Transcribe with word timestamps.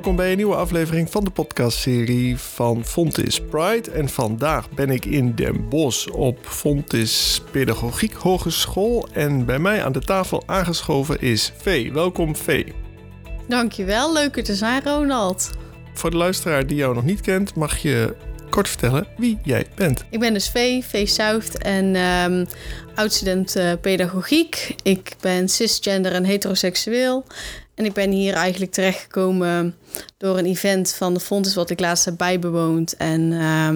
Welkom 0.00 0.18
bij 0.18 0.30
een 0.30 0.36
nieuwe 0.36 0.54
aflevering 0.54 1.10
van 1.10 1.24
de 1.24 1.30
podcastserie 1.30 2.38
van 2.38 2.84
Fontis 2.84 3.40
Pride. 3.40 3.90
En 3.90 4.08
vandaag 4.08 4.70
ben 4.70 4.90
ik 4.90 5.04
in 5.04 5.34
Den 5.34 5.68
Bosch 5.68 6.08
op 6.08 6.38
Fontis 6.46 7.42
Pedagogiek 7.50 8.12
Hogeschool. 8.12 9.08
En 9.12 9.44
bij 9.44 9.58
mij 9.58 9.84
aan 9.84 9.92
de 9.92 10.00
tafel 10.00 10.42
aangeschoven 10.46 11.20
is 11.20 11.52
Vee. 11.56 11.92
Welkom 11.92 12.36
Vee. 12.36 12.72
Dankjewel, 13.48 14.12
leuker 14.12 14.44
te 14.44 14.54
zijn 14.54 14.82
Ronald. 14.82 15.50
Voor 15.94 16.10
de 16.10 16.16
luisteraar 16.16 16.66
die 16.66 16.76
jou 16.76 16.94
nog 16.94 17.04
niet 17.04 17.20
kent, 17.20 17.54
mag 17.54 17.78
je 17.78 18.16
kort 18.50 18.68
vertellen 18.68 19.06
wie 19.16 19.38
jij 19.42 19.66
bent. 19.74 20.04
Ik 20.10 20.20
ben 20.20 20.32
dus 20.32 20.48
Vee, 20.48 20.84
Vee 20.84 21.06
South 21.06 21.58
en 21.58 21.96
um, 21.96 22.46
oud-student 22.94 23.56
uh, 23.56 23.72
pedagogiek. 23.80 24.74
Ik 24.82 25.14
ben 25.20 25.48
cisgender 25.48 26.12
en 26.12 26.24
heteroseksueel. 26.24 27.24
En 27.80 27.86
ik 27.86 27.92
ben 27.92 28.10
hier 28.10 28.34
eigenlijk 28.34 28.72
terechtgekomen 28.72 29.74
door 30.16 30.38
een 30.38 30.46
event 30.46 30.94
van 30.94 31.14
de 31.14 31.20
Fonds 31.20 31.54
wat 31.54 31.70
ik 31.70 31.80
laatst 31.80 32.04
heb 32.04 32.16
bijbewoond. 32.16 32.96
En 32.96 33.20
uh, 33.20 33.68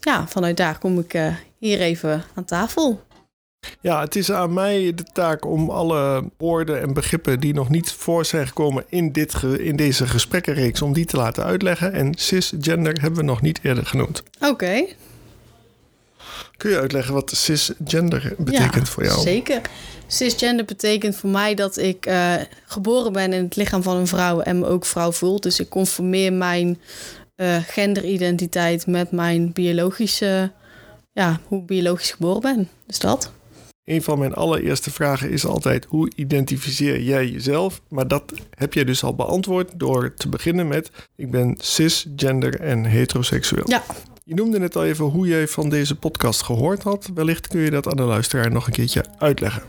ja, 0.00 0.26
vanuit 0.28 0.56
daar 0.56 0.78
kom 0.78 0.98
ik 0.98 1.14
uh, 1.14 1.34
hier 1.58 1.80
even 1.80 2.24
aan 2.34 2.44
tafel. 2.44 3.02
Ja, 3.80 4.00
het 4.00 4.16
is 4.16 4.32
aan 4.32 4.52
mij 4.52 4.94
de 4.94 5.04
taak 5.12 5.46
om 5.46 5.70
alle 5.70 6.30
woorden 6.36 6.80
en 6.80 6.92
begrippen 6.92 7.40
die 7.40 7.54
nog 7.54 7.68
niet 7.68 7.92
voor 7.92 8.24
zijn 8.24 8.46
gekomen 8.46 8.84
in, 8.88 9.12
dit 9.12 9.34
ge, 9.34 9.64
in 9.64 9.76
deze 9.76 10.06
gesprekkenreeks, 10.06 10.82
om 10.82 10.92
die 10.92 11.06
te 11.06 11.16
laten 11.16 11.44
uitleggen. 11.44 11.92
En 11.92 12.14
cisgender 12.14 13.00
hebben 13.00 13.20
we 13.20 13.26
nog 13.26 13.42
niet 13.42 13.60
eerder 13.62 13.86
genoemd. 13.86 14.22
Oké. 14.40 14.48
Okay. 14.50 14.96
Kun 16.56 16.70
je 16.70 16.78
uitleggen 16.78 17.14
wat 17.14 17.30
cisgender 17.34 18.34
betekent 18.38 18.86
ja, 18.86 18.92
voor 18.92 19.04
jou? 19.04 19.20
Zeker. 19.20 19.60
Cisgender 20.06 20.64
betekent 20.64 21.16
voor 21.16 21.30
mij 21.30 21.54
dat 21.54 21.76
ik 21.76 22.06
uh, 22.06 22.34
geboren 22.66 23.12
ben 23.12 23.32
in 23.32 23.44
het 23.44 23.56
lichaam 23.56 23.82
van 23.82 23.96
een 23.96 24.06
vrouw 24.06 24.40
en 24.40 24.58
me 24.58 24.66
ook 24.66 24.84
vrouw 24.84 25.12
voel. 25.12 25.40
Dus 25.40 25.60
ik 25.60 25.68
conformeer 25.68 26.32
mijn 26.32 26.78
uh, 27.36 27.56
genderidentiteit 27.66 28.86
met 28.86 29.10
mijn 29.10 29.52
biologische, 29.52 30.52
ja, 31.12 31.40
hoe 31.46 31.60
ik 31.60 31.66
biologisch 31.66 32.10
geboren 32.10 32.40
ben. 32.40 32.68
Dus 32.86 32.98
dat. 32.98 33.32
Een 33.84 34.02
van 34.02 34.18
mijn 34.18 34.34
allereerste 34.34 34.90
vragen 34.90 35.30
is 35.30 35.46
altijd: 35.46 35.84
hoe 35.84 36.12
identificeer 36.16 37.00
jij 37.00 37.26
jezelf? 37.26 37.80
Maar 37.88 38.08
dat 38.08 38.32
heb 38.54 38.74
jij 38.74 38.84
dus 38.84 39.02
al 39.02 39.14
beantwoord 39.14 39.70
door 39.74 40.14
te 40.14 40.28
beginnen 40.28 40.68
met: 40.68 40.90
ik 41.16 41.30
ben 41.30 41.56
cisgender 41.60 42.60
en 42.60 42.84
heteroseksueel. 42.84 43.70
Ja. 43.70 43.82
Je 44.28 44.34
noemde 44.34 44.58
net 44.58 44.76
al 44.76 44.84
even 44.84 45.04
hoe 45.04 45.26
jij 45.26 45.48
van 45.48 45.68
deze 45.68 45.96
podcast 45.96 46.42
gehoord 46.42 46.82
had. 46.82 47.10
Wellicht 47.14 47.46
kun 47.46 47.60
je 47.60 47.70
dat 47.70 47.86
aan 47.86 47.96
de 47.96 48.02
luisteraar 48.02 48.50
nog 48.50 48.66
een 48.66 48.72
keertje 48.72 49.04
uitleggen. 49.18 49.62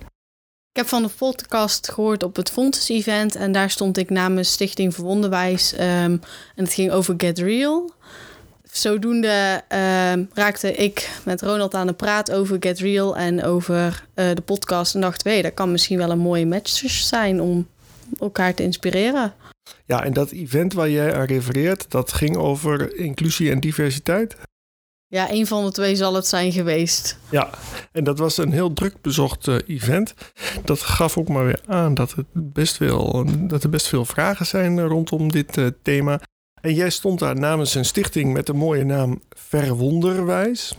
Ik 0.72 0.76
heb 0.78 0.88
van 0.88 1.04
de 1.04 1.10
podcast 1.18 1.92
gehoord 1.92 2.24
op 2.24 2.36
het 2.36 2.50
Fontes-event 2.50 3.36
en 3.36 3.52
daar 3.52 3.70
stond 3.70 3.98
ik 3.98 4.10
namens 4.10 4.52
Stichting 4.52 4.96
voor 4.96 5.06
Wonderwijs 5.06 5.74
um, 5.74 5.80
en 5.80 6.22
het 6.56 6.74
ging 6.74 6.92
over 6.92 7.14
Get 7.18 7.40
Real. 7.40 7.92
Zodoende 8.72 9.64
uh, 9.74 10.14
raakte 10.34 10.74
ik 10.74 11.10
met 11.26 11.42
Ronald 11.42 11.74
aan 11.74 11.88
de 11.88 11.94
praat 11.94 12.32
over 12.32 12.58
Get 12.60 12.80
Real 12.80 13.18
en 13.18 13.44
over 13.44 14.06
uh, 14.16 14.34
de 14.34 14.42
podcast 14.42 14.96
en 14.96 15.02
dacht, 15.02 15.24
hé, 15.24 15.42
dat 15.42 15.54
kan 15.54 15.72
misschien 15.72 15.98
wel 15.98 16.12
een 16.12 16.20
mooie 16.20 16.46
match 16.46 16.90
zijn 16.90 17.42
om 17.42 17.68
elkaar 18.20 18.54
te 18.54 18.64
inspireren. 18.64 19.34
Ja, 19.86 20.04
en 20.04 20.14
dat 20.14 20.32
event 20.32 20.74
waar 20.74 20.90
jij 20.90 21.16
aan 21.16 21.26
refereert, 21.26 21.92
dat 21.92 22.14
ging 22.14 22.38
over 22.38 22.96
inclusie 22.96 23.52
en 23.52 23.60
diversiteit? 23.60 24.36
Ja, 25.12 25.32
een 25.32 25.48
van 25.48 25.66
de 25.66 25.72
twee 25.72 25.96
zal 25.96 26.14
het 26.14 26.28
zijn 26.28 26.52
geweest. 26.52 27.18
Ja, 27.30 27.50
en 27.92 28.04
dat 28.04 28.20
was 28.20 28.38
een 28.38 28.52
heel 28.52 28.74
druk 28.74 29.02
bezocht 29.02 29.48
uh, 29.48 29.56
event. 29.68 30.14
Dat 30.64 30.80
gaf 30.80 31.18
ook 31.18 31.28
maar 31.28 31.46
weer 31.46 31.62
aan 31.66 31.94
dat, 31.94 32.12
het 32.12 32.26
best 32.34 32.78
wel, 32.78 33.26
dat 33.48 33.64
er 33.64 33.70
best 33.70 33.88
veel 33.88 34.06
vragen 34.06 34.46
zijn 34.46 34.80
rondom 34.88 35.32
dit 35.32 35.58
uh, 35.58 35.68
thema. 35.84 36.22
En 36.62 36.74
jij 36.74 36.90
stond 36.90 37.20
daar 37.20 37.40
namens 37.40 37.76
een 37.76 37.86
stichting 37.86 38.34
met 38.34 38.46
de 38.46 38.54
mooie 38.54 38.84
naam 38.84 39.22
Verwonderwijs. 39.30 40.78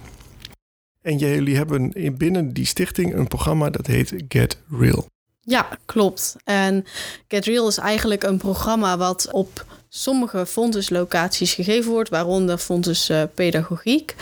En 1.03 1.17
jullie 1.17 1.57
hebben 1.57 1.93
binnen 2.17 2.53
die 2.53 2.67
stichting 2.67 3.15
een 3.15 3.29
programma 3.29 3.71
dat 3.71 3.87
heet 3.87 4.15
Get 4.29 4.59
Real. 4.79 5.07
Ja, 5.41 5.69
klopt. 5.85 6.37
En 6.45 6.85
Get 7.29 7.45
Real 7.45 7.69
is 7.69 7.79
eigenlijk 7.79 8.23
een 8.23 8.39
programma 8.39 8.97
wat 8.97 9.29
op 9.33 9.65
sommige 9.93 10.47
fonduslocaties 10.47 11.55
gegeven 11.55 11.91
wordt, 11.91 12.09
waaronder 12.09 12.59
Fonds 12.59 13.11
uh, 13.11 13.23
Pedagogiek. 13.35 14.15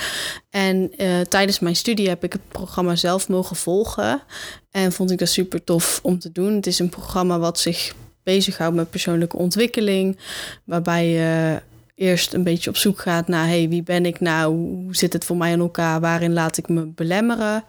En 0.50 0.92
uh, 0.96 1.20
tijdens 1.20 1.58
mijn 1.58 1.76
studie 1.76 2.08
heb 2.08 2.24
ik 2.24 2.32
het 2.32 2.48
programma 2.48 2.96
zelf 2.96 3.28
mogen 3.28 3.56
volgen. 3.56 4.22
En 4.70 4.92
vond 4.92 5.10
ik 5.10 5.18
dat 5.18 5.28
super 5.28 5.64
tof 5.64 6.00
om 6.02 6.18
te 6.18 6.32
doen. 6.32 6.54
Het 6.54 6.66
is 6.66 6.78
een 6.78 6.88
programma 6.88 7.38
wat 7.38 7.58
zich 7.58 7.94
bezighoudt 8.22 8.76
met 8.76 8.90
persoonlijke 8.90 9.36
ontwikkeling, 9.36 10.18
waarbij 10.64 11.08
je 11.08 11.62
eerst 11.94 12.32
een 12.32 12.44
beetje 12.44 12.70
op 12.70 12.76
zoek 12.76 13.00
gaat 13.00 13.28
naar 13.28 13.46
hey, 13.46 13.68
wie 13.68 13.82
ben 13.82 14.06
ik 14.06 14.20
nou, 14.20 14.54
hoe 14.54 14.96
zit 14.96 15.12
het 15.12 15.24
voor 15.24 15.36
mij 15.36 15.52
in 15.52 15.60
elkaar, 15.60 16.00
waarin 16.00 16.32
laat 16.32 16.56
ik 16.56 16.68
me 16.68 16.86
belemmeren. 16.86 17.64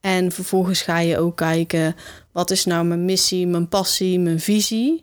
En 0.00 0.32
vervolgens 0.32 0.82
ga 0.82 0.98
je 0.98 1.18
ook 1.18 1.36
kijken, 1.36 1.96
wat 2.32 2.50
is 2.50 2.64
nou 2.64 2.84
mijn 2.84 3.04
missie, 3.04 3.46
mijn 3.46 3.68
passie, 3.68 4.18
mijn 4.18 4.40
visie. 4.40 5.02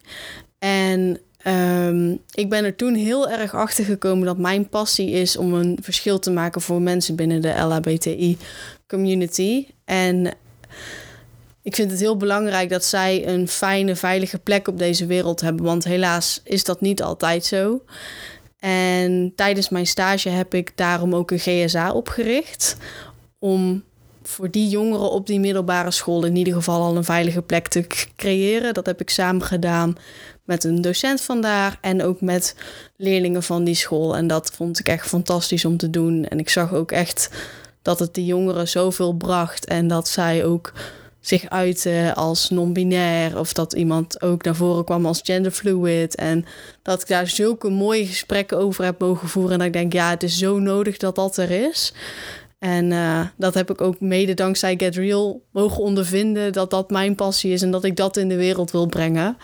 En 0.59 1.19
um, 1.47 2.19
ik 2.33 2.49
ben 2.49 2.65
er 2.65 2.75
toen 2.75 2.95
heel 2.95 3.29
erg 3.29 3.55
achter 3.55 3.85
gekomen 3.85 4.25
dat 4.25 4.37
mijn 4.37 4.69
passie 4.69 5.09
is 5.09 5.37
om 5.37 5.53
een 5.53 5.77
verschil 5.81 6.19
te 6.19 6.31
maken 6.31 6.61
voor 6.61 6.81
mensen 6.81 7.15
binnen 7.15 7.41
de 7.41 7.59
LHBTI 7.59 8.37
community. 8.87 9.67
En 9.85 10.33
ik 11.61 11.75
vind 11.75 11.91
het 11.91 11.99
heel 11.99 12.17
belangrijk 12.17 12.69
dat 12.69 12.85
zij 12.85 13.27
een 13.27 13.47
fijne, 13.47 13.95
veilige 13.95 14.39
plek 14.39 14.67
op 14.67 14.77
deze 14.77 15.05
wereld 15.05 15.41
hebben. 15.41 15.65
Want 15.65 15.83
helaas 15.83 16.41
is 16.43 16.63
dat 16.63 16.81
niet 16.81 17.03
altijd 17.03 17.45
zo. 17.45 17.83
En 18.59 19.33
tijdens 19.35 19.69
mijn 19.69 19.87
stage 19.87 20.29
heb 20.29 20.53
ik 20.53 20.71
daarom 20.77 21.15
ook 21.15 21.31
een 21.31 21.39
GSA 21.39 21.91
opgericht. 21.91 22.77
Om 23.39 23.83
voor 24.23 24.51
die 24.51 24.69
jongeren 24.69 25.11
op 25.11 25.27
die 25.27 25.39
middelbare 25.39 25.91
school 25.91 26.25
in 26.25 26.35
ieder 26.35 26.53
geval 26.53 26.81
al 26.81 26.97
een 26.97 27.03
veilige 27.03 27.41
plek 27.41 27.67
te 27.67 27.87
creëren. 28.15 28.73
Dat 28.73 28.85
heb 28.85 29.01
ik 29.01 29.09
samen 29.09 29.43
gedaan 29.43 29.95
met 30.43 30.63
een 30.63 30.81
docent 30.81 31.21
vandaar 31.21 31.77
en 31.81 32.03
ook 32.03 32.21
met 32.21 32.55
leerlingen 32.97 33.43
van 33.43 33.63
die 33.63 33.75
school. 33.75 34.15
En 34.15 34.27
dat 34.27 34.51
vond 34.55 34.79
ik 34.79 34.87
echt 34.87 35.07
fantastisch 35.07 35.65
om 35.65 35.77
te 35.77 35.89
doen. 35.89 36.25
En 36.25 36.39
ik 36.39 36.49
zag 36.49 36.73
ook 36.73 36.91
echt 36.91 37.29
dat 37.81 37.99
het 37.99 38.13
de 38.13 38.25
jongeren 38.25 38.67
zoveel 38.67 39.13
bracht 39.13 39.65
en 39.65 39.87
dat 39.87 40.07
zij 40.07 40.45
ook 40.45 40.73
zich 41.21 41.49
uiten 41.49 42.15
als 42.15 42.49
non-binair 42.49 43.39
of 43.39 43.53
dat 43.53 43.73
iemand 43.73 44.21
ook 44.21 44.43
naar 44.43 44.55
voren 44.55 44.85
kwam 44.85 45.05
als 45.05 45.21
genderfluid 45.23 46.15
en 46.15 46.45
dat 46.81 47.01
ik 47.01 47.07
daar 47.07 47.27
zulke 47.27 47.69
mooie 47.69 48.05
gesprekken 48.05 48.57
over 48.57 48.83
heb 48.83 48.99
mogen 48.99 49.27
voeren 49.27 49.51
en 49.51 49.57
dat 49.57 49.67
ik 49.67 49.73
denk 49.73 49.93
ja 49.93 50.09
het 50.09 50.23
is 50.23 50.37
zo 50.37 50.59
nodig 50.59 50.97
dat 50.97 51.15
dat 51.15 51.37
er 51.37 51.51
is 51.51 51.93
en 52.63 52.91
uh, 52.91 53.21
dat 53.37 53.53
heb 53.53 53.69
ik 53.69 53.81
ook 53.81 53.99
mede 53.99 54.33
dankzij 54.33 54.75
Get 54.77 54.95
Real 54.95 55.41
mogen 55.51 55.83
ondervinden 55.83 56.53
dat 56.53 56.69
dat 56.69 56.89
mijn 56.89 57.15
passie 57.15 57.51
is 57.51 57.61
en 57.61 57.71
dat 57.71 57.83
ik 57.83 57.95
dat 57.95 58.17
in 58.17 58.29
de 58.29 58.35
wereld 58.35 58.71
wil 58.71 58.85
brengen 58.85 59.37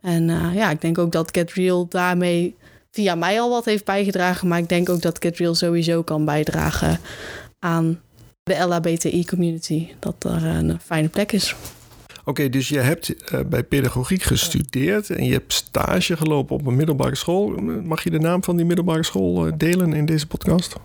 en 0.00 0.28
uh, 0.28 0.54
ja 0.54 0.70
ik 0.70 0.80
denk 0.80 0.98
ook 0.98 1.12
dat 1.12 1.36
Get 1.36 1.52
Real 1.52 1.88
daarmee 1.88 2.56
via 2.90 3.14
mij 3.14 3.40
al 3.40 3.50
wat 3.50 3.64
heeft 3.64 3.84
bijgedragen 3.84 4.48
maar 4.48 4.58
ik 4.58 4.68
denk 4.68 4.88
ook 4.88 5.02
dat 5.02 5.18
Get 5.20 5.36
Real 5.36 5.54
sowieso 5.54 6.02
kan 6.02 6.24
bijdragen 6.24 7.00
aan 7.58 8.00
de 8.46 8.58
LHBTI-community, 8.58 9.88
dat 9.98 10.24
er 10.24 10.44
een 10.44 10.80
fijne 10.80 11.08
plek 11.08 11.32
is. 11.32 11.56
Oké, 12.24 12.48
dus 12.48 12.68
je 12.68 12.78
hebt 12.78 13.32
uh, 13.32 13.40
bij 13.46 13.62
pedagogiek 13.62 14.22
gestudeerd 14.22 15.10
en 15.10 15.24
je 15.24 15.32
hebt 15.32 15.52
stage 15.52 16.16
gelopen 16.16 16.56
op 16.56 16.66
een 16.66 16.76
middelbare 16.76 17.14
school. 17.14 17.48
Mag 17.84 18.04
je 18.04 18.10
de 18.10 18.18
naam 18.18 18.44
van 18.44 18.56
die 18.56 18.64
middelbare 18.64 19.04
school 19.04 19.50
delen 19.56 19.92
in 19.92 20.06
deze 20.06 20.26
podcast? 20.26 20.76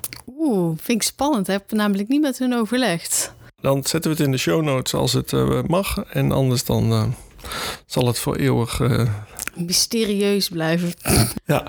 Oeh, 0.41 0.77
vind 0.77 1.01
ik 1.01 1.07
spannend. 1.07 1.47
Heb 1.47 1.63
ik 1.63 1.71
namelijk 1.71 2.07
niet 2.07 2.21
met 2.21 2.37
hun 2.37 2.53
overlegd. 2.53 3.33
Dan 3.61 3.83
zetten 3.83 4.11
we 4.11 4.17
het 4.17 4.25
in 4.25 4.31
de 4.31 4.37
show 4.37 4.63
notes 4.63 4.93
als 4.93 5.13
het 5.13 5.31
uh, 5.31 5.61
mag. 5.67 6.03
En 6.03 6.31
anders 6.31 6.65
dan 6.65 7.15
zal 7.85 8.07
het 8.07 8.19
voor 8.19 8.35
eeuwig 8.35 8.81
mysterieus 9.55 10.49
blijven. 10.49 10.93
ja, 11.45 11.67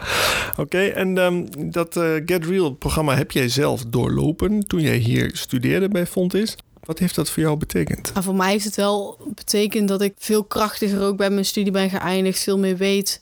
oké. 0.51 0.61
Okay. 0.61 0.91
En 0.91 1.19
um, 1.19 1.71
dat 1.71 2.01
Get 2.27 2.47
Real 2.47 2.71
programma 2.71 3.17
heb 3.17 3.31
jij 3.31 3.49
zelf 3.49 3.85
doorlopen 3.85 4.67
toen 4.67 4.81
jij 4.81 4.97
hier 4.97 5.31
studeerde 5.35 5.89
bij 5.89 6.07
Fontis. 6.07 6.57
Wat 6.85 6.99
heeft 6.99 7.15
dat 7.15 7.31
voor 7.31 7.43
jou 7.43 7.57
betekend? 7.57 8.11
Nou, 8.13 8.25
voor 8.25 8.35
mij 8.35 8.51
heeft 8.51 8.65
het 8.65 8.77
wel 8.77 9.19
betekend 9.35 9.89
dat 9.89 10.01
ik 10.01 10.15
veel 10.19 10.45
krachtiger 10.45 11.03
ook 11.03 11.17
bij 11.17 11.31
mijn 11.31 11.45
studie 11.45 11.73
ben 11.73 11.91
geëindigd. 11.91 12.39
Veel 12.39 12.59
meer 12.59 12.77
weet 12.77 13.21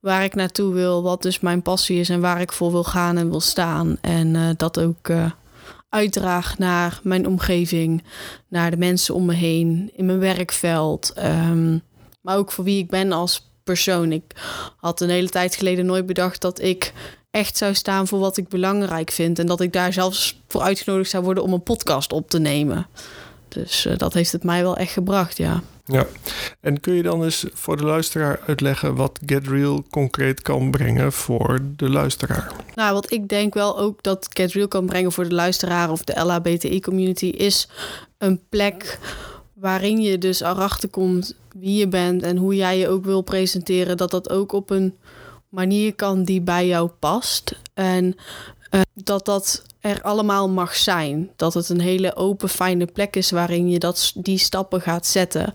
waar 0.00 0.24
ik 0.24 0.34
naartoe 0.34 0.72
wil, 0.72 1.02
wat 1.02 1.22
dus 1.22 1.40
mijn 1.40 1.62
passie 1.62 2.00
is 2.00 2.08
en 2.08 2.20
waar 2.20 2.40
ik 2.40 2.52
voor 2.52 2.70
wil 2.70 2.84
gaan 2.84 3.16
en 3.16 3.30
wil 3.30 3.40
staan. 3.40 3.98
En 4.00 4.34
uh, 4.34 4.48
dat 4.56 4.80
ook 4.80 5.08
uh, 5.08 5.30
uitdraag 5.88 6.58
naar 6.58 7.00
mijn 7.02 7.26
omgeving, 7.26 8.04
naar 8.48 8.70
de 8.70 8.76
mensen 8.76 9.14
om 9.14 9.24
me 9.24 9.34
heen, 9.34 9.90
in 9.94 10.06
mijn 10.06 10.18
werkveld. 10.18 11.12
Um, 11.18 11.82
maar 12.20 12.36
ook 12.36 12.52
voor 12.52 12.64
wie 12.64 12.78
ik 12.78 12.88
ben 12.88 13.12
als 13.12 13.51
persoon. 13.64 14.12
Ik 14.12 14.22
had 14.76 15.00
een 15.00 15.10
hele 15.10 15.28
tijd 15.28 15.56
geleden 15.56 15.86
nooit 15.86 16.06
bedacht 16.06 16.40
dat 16.40 16.60
ik 16.60 16.92
echt 17.30 17.56
zou 17.56 17.74
staan 17.74 18.08
voor 18.08 18.18
wat 18.18 18.36
ik 18.36 18.48
belangrijk 18.48 19.10
vind. 19.10 19.38
En 19.38 19.46
dat 19.46 19.60
ik 19.60 19.72
daar 19.72 19.92
zelfs 19.92 20.40
voor 20.48 20.60
uitgenodigd 20.62 21.10
zou 21.10 21.24
worden 21.24 21.42
om 21.42 21.52
een 21.52 21.62
podcast 21.62 22.12
op 22.12 22.30
te 22.30 22.38
nemen. 22.38 22.86
Dus 23.48 23.86
uh, 23.86 23.96
dat 23.96 24.14
heeft 24.14 24.32
het 24.32 24.44
mij 24.44 24.62
wel 24.62 24.76
echt 24.76 24.92
gebracht, 24.92 25.36
ja. 25.36 25.62
Ja, 25.84 26.06
en 26.60 26.80
kun 26.80 26.94
je 26.94 27.02
dan 27.02 27.24
eens 27.24 27.44
voor 27.52 27.76
de 27.76 27.84
luisteraar 27.84 28.40
uitleggen 28.46 28.94
wat 28.94 29.18
Get 29.26 29.48
Real 29.48 29.84
concreet 29.90 30.42
kan 30.42 30.70
brengen 30.70 31.12
voor 31.12 31.60
de 31.76 31.90
luisteraar? 31.90 32.52
Nou, 32.74 32.94
wat 32.94 33.12
ik 33.12 33.28
denk 33.28 33.54
wel 33.54 33.78
ook 33.78 34.02
dat 34.02 34.28
Get 34.32 34.52
Real 34.52 34.68
kan 34.68 34.86
brengen 34.86 35.12
voor 35.12 35.28
de 35.28 35.34
luisteraar 35.34 35.90
of 35.90 36.04
de 36.04 36.20
LHBTI-community 36.20 37.26
is 37.26 37.68
een 38.18 38.40
plek 38.48 38.98
waarin 39.62 40.00
je 40.00 40.18
dus 40.18 40.40
erachter 40.40 40.88
komt 40.88 41.34
wie 41.54 41.78
je 41.78 41.88
bent 41.88 42.22
en 42.22 42.36
hoe 42.36 42.56
jij 42.56 42.78
je 42.78 42.88
ook 42.88 43.04
wil 43.04 43.22
presenteren, 43.22 43.96
dat 43.96 44.10
dat 44.10 44.30
ook 44.30 44.52
op 44.52 44.70
een 44.70 44.96
manier 45.48 45.94
kan 45.94 46.24
die 46.24 46.40
bij 46.40 46.66
jou 46.66 46.90
past. 46.98 47.58
En 47.74 48.16
uh, 48.74 48.80
dat 48.94 49.24
dat 49.24 49.62
er 49.80 50.02
allemaal 50.02 50.48
mag 50.48 50.76
zijn. 50.76 51.30
Dat 51.36 51.54
het 51.54 51.68
een 51.68 51.80
hele 51.80 52.16
open, 52.16 52.48
fijne 52.48 52.86
plek 52.86 53.16
is 53.16 53.30
waarin 53.30 53.70
je 53.70 53.78
dat, 53.78 54.12
die 54.16 54.38
stappen 54.38 54.80
gaat 54.80 55.06
zetten. 55.06 55.52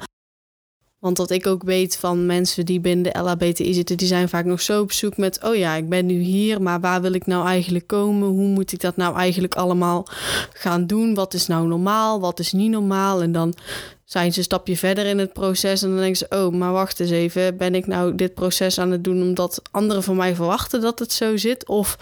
Want 1.00 1.18
wat 1.18 1.32
ik 1.32 1.48
ook 1.48 1.64
weet 1.64 1.98
van 1.98 2.26
mensen 2.26 2.66
die 2.66 2.80
binnen 2.80 3.14
de 3.14 3.20
LHBTI 3.20 3.74
zitten, 3.74 3.98
die 3.98 4.08
zijn 4.08 4.30
vaak 4.30 4.46
nog 4.46 4.62
zo 4.62 4.82
op 4.82 4.92
zoek 4.92 5.18
met: 5.18 5.44
oh 5.44 5.56
ja, 5.56 5.74
ik 5.74 5.90
ben 5.90 6.06
nu 6.06 6.20
hier, 6.20 6.62
maar 6.62 6.80
waar 6.80 7.02
wil 7.02 7.14
ik 7.14 7.26
nou 7.26 7.48
eigenlijk 7.48 7.88
komen? 7.88 8.28
Hoe 8.28 8.48
moet 8.48 8.72
ik 8.72 8.80
dat 8.80 8.96
nou 8.96 9.16
eigenlijk 9.16 9.56
allemaal 9.56 10.06
gaan 10.54 10.86
doen? 10.86 11.14
Wat 11.14 11.34
is 11.34 11.48
nou 11.48 11.68
normaal? 11.68 12.20
Wat 12.20 12.40
is 12.40 12.52
niet 12.52 12.72
normaal? 12.72 13.22
En 13.22 13.32
dan 13.32 13.54
zijn 14.08 14.32
ze 14.32 14.38
een 14.38 14.44
stapje 14.44 14.78
verder 14.78 15.06
in 15.06 15.18
het 15.18 15.34
proces 15.34 15.82
en 15.82 15.90
dan 15.90 15.98
denken 15.98 16.18
ze: 16.18 16.26
oh, 16.30 16.54
maar 16.54 16.72
wacht 16.72 17.00
eens 17.00 17.10
even, 17.10 17.58
ben 17.58 17.76
ik 17.76 17.88
nou 17.88 18.16
dit 18.16 18.34
proces 18.34 18.80
aan 18.80 18.92
het 18.92 19.04
doen 19.04 19.22
omdat 19.22 19.62
anderen 19.72 20.04
van 20.04 20.16
mij 20.16 20.36
verwachten 20.36 20.82
dat 20.82 21.00
het 21.00 21.12
zo 21.12 21.38
zit? 21.38 21.68
Of 21.68 21.98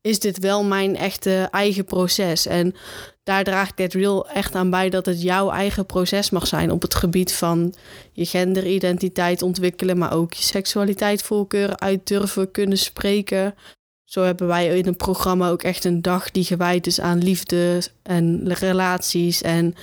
is 0.00 0.18
dit 0.18 0.38
wel 0.38 0.64
mijn 0.64 0.96
echte 0.96 1.48
eigen 1.50 1.84
proces? 1.84 2.46
En 2.46 2.74
daar 3.22 3.44
draagt 3.44 3.72
Get 3.76 3.94
Real 3.94 4.28
echt 4.28 4.54
aan 4.54 4.70
bij 4.70 4.88
dat 4.90 5.06
het 5.06 5.22
jouw 5.22 5.50
eigen 5.50 5.86
proces 5.86 6.30
mag 6.30 6.46
zijn 6.46 6.70
op 6.70 6.82
het 6.82 6.94
gebied 6.94 7.32
van 7.32 7.74
je 8.12 8.26
genderidentiteit 8.26 9.42
ontwikkelen, 9.42 9.98
maar 9.98 10.12
ook 10.12 10.32
je 10.32 10.42
seksualiteit, 10.42 11.22
voorkeur 11.22 11.76
uit 11.76 12.06
durven 12.06 12.50
kunnen 12.50 12.78
spreken. 12.78 13.54
Zo 14.04 14.22
hebben 14.22 14.46
wij 14.46 14.78
in 14.78 14.86
het 14.86 14.96
programma 14.96 15.48
ook 15.48 15.62
echt 15.62 15.84
een 15.84 16.02
dag 16.02 16.30
die 16.30 16.44
gewijd 16.44 16.86
is 16.86 17.00
aan 17.00 17.22
liefde 17.22 17.82
en 18.02 18.52
relaties 18.54 19.42
en 19.42 19.74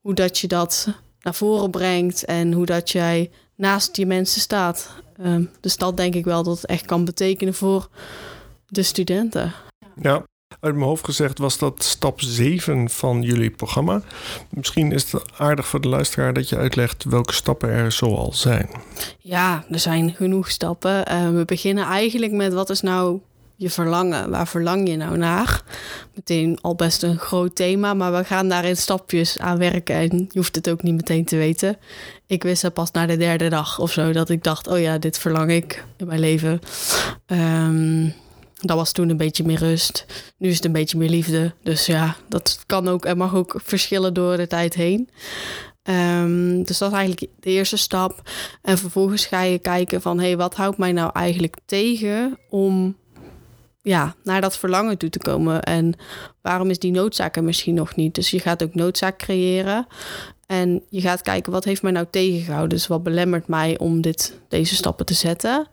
hoe 0.00 0.14
dat 0.14 0.38
je 0.38 0.46
dat 0.46 0.88
naar 1.22 1.34
voren 1.34 1.70
brengt 1.70 2.24
en 2.24 2.52
hoe 2.52 2.66
dat 2.66 2.90
jij 2.90 3.30
naast 3.54 3.96
je 3.96 4.06
mensen 4.06 4.40
staat. 4.40 4.90
Ehm, 5.16 5.44
dus 5.60 5.76
dat 5.76 5.96
denk 5.96 6.14
ik 6.14 6.24
wel 6.24 6.42
dat 6.42 6.56
het 6.56 6.66
echt 6.66 6.86
kan 6.86 7.04
betekenen 7.04 7.54
voor 7.54 7.88
de 8.66 8.82
studenten. 8.82 9.52
Ja, 10.00 10.24
uit 10.60 10.74
mijn 10.74 10.86
hoofd 10.86 11.04
gezegd 11.04 11.38
was 11.38 11.58
dat 11.58 11.82
stap 11.82 12.20
7 12.20 12.90
van 12.90 13.22
jullie 13.22 13.50
programma. 13.50 14.02
Misschien 14.50 14.92
is 14.92 15.12
het 15.12 15.38
aardig 15.38 15.66
voor 15.66 15.80
de 15.80 15.88
luisteraar 15.88 16.32
dat 16.32 16.48
je 16.48 16.56
uitlegt 16.56 17.04
welke 17.04 17.32
stappen 17.32 17.68
er 17.68 17.92
zoal 17.92 18.32
zijn. 18.32 18.70
Ja, 19.18 19.64
er 19.70 19.78
zijn 19.78 20.14
genoeg 20.14 20.50
stappen. 20.50 21.12
Uh, 21.12 21.30
we 21.30 21.44
beginnen 21.44 21.84
eigenlijk 21.84 22.32
met 22.32 22.52
wat 22.52 22.70
is 22.70 22.80
nou 22.80 23.20
je 23.58 23.70
verlangen? 23.70 24.30
Waar 24.30 24.48
verlang 24.48 24.88
je 24.88 24.96
nou 24.96 25.16
naar? 25.16 25.62
Meteen 26.14 26.58
al 26.60 26.74
best 26.74 27.02
een 27.02 27.18
groot 27.18 27.56
thema, 27.56 27.94
maar 27.94 28.12
we 28.12 28.24
gaan 28.24 28.48
daar 28.48 28.64
in 28.64 28.76
stapjes 28.76 29.38
aan 29.38 29.58
werken 29.58 29.94
en 29.94 30.16
je 30.16 30.38
hoeft 30.38 30.54
het 30.54 30.70
ook 30.70 30.82
niet 30.82 30.94
meteen 30.94 31.24
te 31.24 31.36
weten. 31.36 31.76
Ik 32.26 32.42
wist 32.42 32.62
het 32.62 32.74
pas 32.74 32.90
na 32.90 33.06
de 33.06 33.16
derde 33.16 33.48
dag 33.48 33.78
of 33.78 33.92
zo 33.92 34.12
dat 34.12 34.30
ik 34.30 34.42
dacht: 34.42 34.66
oh 34.66 34.80
ja, 34.80 34.98
dit 34.98 35.18
verlang 35.18 35.50
ik 35.50 35.84
in 35.96 36.06
mijn 36.06 36.20
leven. 36.20 36.60
Um, 37.26 38.14
dat 38.60 38.76
was 38.76 38.92
toen 38.92 39.08
een 39.08 39.16
beetje 39.16 39.44
meer 39.44 39.58
rust. 39.58 40.06
Nu 40.36 40.48
is 40.48 40.56
het 40.56 40.64
een 40.64 40.72
beetje 40.72 40.98
meer 40.98 41.08
liefde. 41.08 41.52
Dus 41.62 41.86
ja, 41.86 42.16
dat 42.28 42.62
kan 42.66 42.88
ook 42.88 43.04
en 43.04 43.16
mag 43.16 43.34
ook 43.34 43.60
verschillen 43.64 44.14
door 44.14 44.36
de 44.36 44.46
tijd 44.46 44.74
heen. 44.74 45.08
Um, 45.82 46.62
dus 46.62 46.78
dat 46.78 46.90
is 46.90 46.96
eigenlijk 46.96 47.32
de 47.40 47.50
eerste 47.50 47.76
stap. 47.76 48.30
En 48.62 48.78
vervolgens 48.78 49.26
ga 49.26 49.42
je 49.42 49.58
kijken 49.58 50.02
van... 50.02 50.18
hé, 50.18 50.26
hey, 50.26 50.36
wat 50.36 50.54
houdt 50.54 50.78
mij 50.78 50.92
nou 50.92 51.10
eigenlijk 51.12 51.56
tegen 51.66 52.38
om 52.50 52.96
ja, 53.82 54.14
naar 54.22 54.40
dat 54.40 54.58
verlangen 54.58 54.98
toe 54.98 55.10
te 55.10 55.18
komen? 55.18 55.62
En 55.62 55.94
waarom 56.42 56.70
is 56.70 56.78
die 56.78 56.92
noodzaak 56.92 57.36
er 57.36 57.44
misschien 57.44 57.74
nog 57.74 57.96
niet? 57.96 58.14
Dus 58.14 58.30
je 58.30 58.40
gaat 58.40 58.62
ook 58.62 58.74
noodzaak 58.74 59.18
creëren. 59.18 59.86
En 60.46 60.82
je 60.88 61.00
gaat 61.00 61.22
kijken, 61.22 61.52
wat 61.52 61.64
heeft 61.64 61.82
mij 61.82 61.92
nou 61.92 62.06
tegengehouden? 62.10 62.68
Dus 62.68 62.86
wat 62.86 63.02
belemmert 63.02 63.48
mij 63.48 63.78
om 63.78 64.00
dit, 64.00 64.38
deze 64.48 64.74
stappen 64.74 65.06
te 65.06 65.14
zetten? 65.14 65.68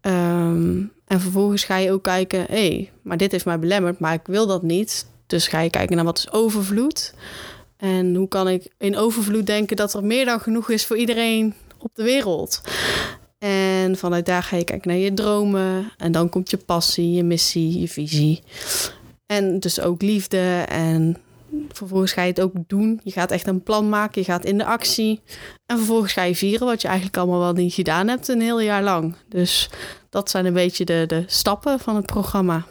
Um, 0.00 0.92
en 1.06 1.20
vervolgens 1.20 1.64
ga 1.64 1.76
je 1.76 1.92
ook 1.92 2.02
kijken, 2.02 2.40
hé, 2.40 2.68
hey, 2.68 2.90
maar 3.02 3.16
dit 3.16 3.32
heeft 3.32 3.44
mij 3.44 3.58
belemmerd, 3.58 3.98
maar 3.98 4.14
ik 4.14 4.26
wil 4.26 4.46
dat 4.46 4.62
niet. 4.62 5.06
Dus 5.26 5.48
ga 5.48 5.60
je 5.60 5.70
kijken 5.70 5.96
naar 5.96 6.04
wat 6.04 6.18
is 6.18 6.32
overvloed. 6.32 7.14
En 7.76 8.14
hoe 8.14 8.28
kan 8.28 8.48
ik 8.48 8.68
in 8.78 8.96
overvloed 8.96 9.46
denken 9.46 9.76
dat 9.76 9.94
er 9.94 10.04
meer 10.04 10.24
dan 10.24 10.40
genoeg 10.40 10.70
is 10.70 10.86
voor 10.86 10.96
iedereen 10.96 11.54
op 11.78 11.90
de 11.94 12.02
wereld. 12.02 12.60
En 13.38 13.96
vanuit 13.96 14.26
daar 14.26 14.42
ga 14.42 14.56
je 14.56 14.64
kijken 14.64 14.90
naar 14.90 14.98
je 14.98 15.14
dromen. 15.14 15.92
En 15.96 16.12
dan 16.12 16.28
komt 16.28 16.50
je 16.50 16.56
passie, 16.56 17.12
je 17.12 17.22
missie, 17.22 17.80
je 17.80 17.88
visie. 17.88 18.42
En 19.26 19.60
dus 19.60 19.80
ook 19.80 20.02
liefde. 20.02 20.64
En 20.68 21.16
vervolgens 21.72 22.12
ga 22.12 22.22
je 22.22 22.28
het 22.28 22.40
ook 22.40 22.52
doen. 22.66 23.00
Je 23.04 23.10
gaat 23.10 23.30
echt 23.30 23.46
een 23.46 23.62
plan 23.62 23.88
maken. 23.88 24.20
Je 24.20 24.26
gaat 24.26 24.44
in 24.44 24.58
de 24.58 24.64
actie. 24.64 25.20
En 25.66 25.76
vervolgens 25.76 26.12
ga 26.12 26.22
je 26.22 26.36
vieren 26.36 26.66
wat 26.66 26.82
je 26.82 26.88
eigenlijk 26.88 27.16
allemaal 27.16 27.40
wel 27.40 27.52
niet 27.52 27.74
gedaan 27.74 28.08
hebt 28.08 28.28
een 28.28 28.40
heel 28.40 28.60
jaar 28.60 28.82
lang. 28.82 29.14
Dus 29.28 29.70
dat 30.10 30.30
zijn 30.30 30.46
een 30.46 30.52
beetje 30.52 30.84
de, 30.84 31.04
de 31.06 31.24
stappen 31.26 31.80
van 31.80 31.96
het 31.96 32.06
programma. 32.06 32.66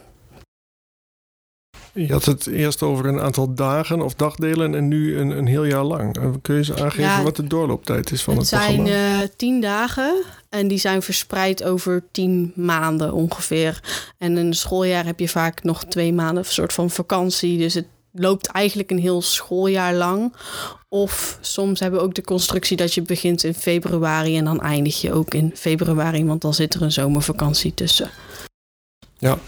Je 1.92 2.12
had 2.12 2.24
het 2.24 2.46
eerst 2.46 2.82
over 2.82 3.06
een 3.06 3.20
aantal 3.20 3.54
dagen 3.54 4.02
of 4.02 4.14
dagdelen 4.14 4.74
en 4.74 4.88
nu 4.88 5.18
een, 5.18 5.30
een 5.30 5.46
heel 5.46 5.64
jaar 5.64 5.84
lang. 5.84 6.16
Eh, 6.16 6.30
kun 6.42 6.54
je 6.54 6.60
eens 6.60 6.72
aangeven 6.72 7.22
wat 7.22 7.36
de 7.36 7.46
doorlooptijd 7.46 8.12
is 8.12 8.22
van 8.22 8.36
het, 8.36 8.50
het 8.50 8.60
programma? 8.60 8.90
Het 8.90 8.92
zijn 8.92 9.20
uh, 9.20 9.28
tien 9.36 9.60
dagen 9.60 10.22
en 10.56 10.68
die 10.68 10.78
zijn 10.78 11.02
verspreid 11.02 11.64
over 11.64 12.04
tien 12.12 12.52
maanden 12.54 13.12
ongeveer. 13.12 13.80
En 14.18 14.38
in 14.38 14.46
een 14.46 14.54
schooljaar 14.54 15.04
heb 15.04 15.20
je 15.20 15.28
vaak 15.28 15.62
nog 15.62 15.84
twee 15.84 16.12
maanden 16.12 16.44
een 16.44 16.50
soort 16.50 16.72
van 16.72 16.90
vakantie. 16.90 17.58
Dus 17.58 17.74
het 17.74 17.86
loopt 18.12 18.46
eigenlijk 18.46 18.90
een 18.90 18.98
heel 18.98 19.22
schooljaar 19.22 19.94
lang. 19.94 20.34
Of 20.88 21.38
soms 21.40 21.80
hebben 21.80 22.00
we 22.00 22.06
ook 22.06 22.14
de 22.14 22.22
constructie 22.22 22.76
dat 22.76 22.94
je 22.94 23.02
begint 23.02 23.44
in 23.44 23.54
februari 23.54 24.36
en 24.36 24.44
dan 24.44 24.60
eindig 24.60 25.00
je 25.00 25.12
ook 25.12 25.34
in 25.34 25.50
februari, 25.54 26.24
want 26.24 26.42
dan 26.42 26.54
zit 26.54 26.74
er 26.74 26.82
een 26.82 26.92
zomervakantie 26.92 27.74
tussen. 27.74 28.10
Ja, 29.18 29.38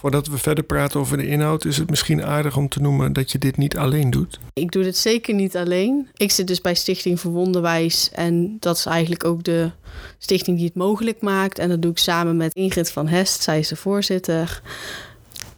voordat 0.00 0.26
we 0.26 0.38
verder 0.38 0.64
praten 0.64 1.00
over 1.00 1.16
de 1.16 1.26
inhoud, 1.26 1.64
is 1.64 1.76
het 1.76 1.90
misschien 1.90 2.24
aardig 2.24 2.56
om 2.56 2.68
te 2.68 2.80
noemen 2.80 3.12
dat 3.12 3.32
je 3.32 3.38
dit 3.38 3.56
niet 3.56 3.76
alleen 3.76 4.10
doet. 4.10 4.38
Ik 4.52 4.72
doe 4.72 4.82
dit 4.82 4.96
zeker 4.96 5.34
niet 5.34 5.56
alleen. 5.56 6.08
Ik 6.16 6.30
zit 6.30 6.46
dus 6.46 6.60
bij 6.60 6.74
Stichting 6.74 7.20
Verwonderwijs 7.20 8.10
en 8.12 8.56
dat 8.60 8.76
is 8.76 8.86
eigenlijk 8.86 9.24
ook 9.24 9.44
de 9.44 9.70
stichting 10.18 10.56
die 10.56 10.66
het 10.66 10.74
mogelijk 10.74 11.20
maakt. 11.20 11.58
En 11.58 11.68
dat 11.68 11.82
doe 11.82 11.90
ik 11.90 11.98
samen 11.98 12.36
met 12.36 12.54
Ingrid 12.54 12.90
van 12.90 13.08
Hest, 13.08 13.42
zij 13.42 13.58
is 13.58 13.68
de 13.68 13.76
voorzitter 13.76 14.62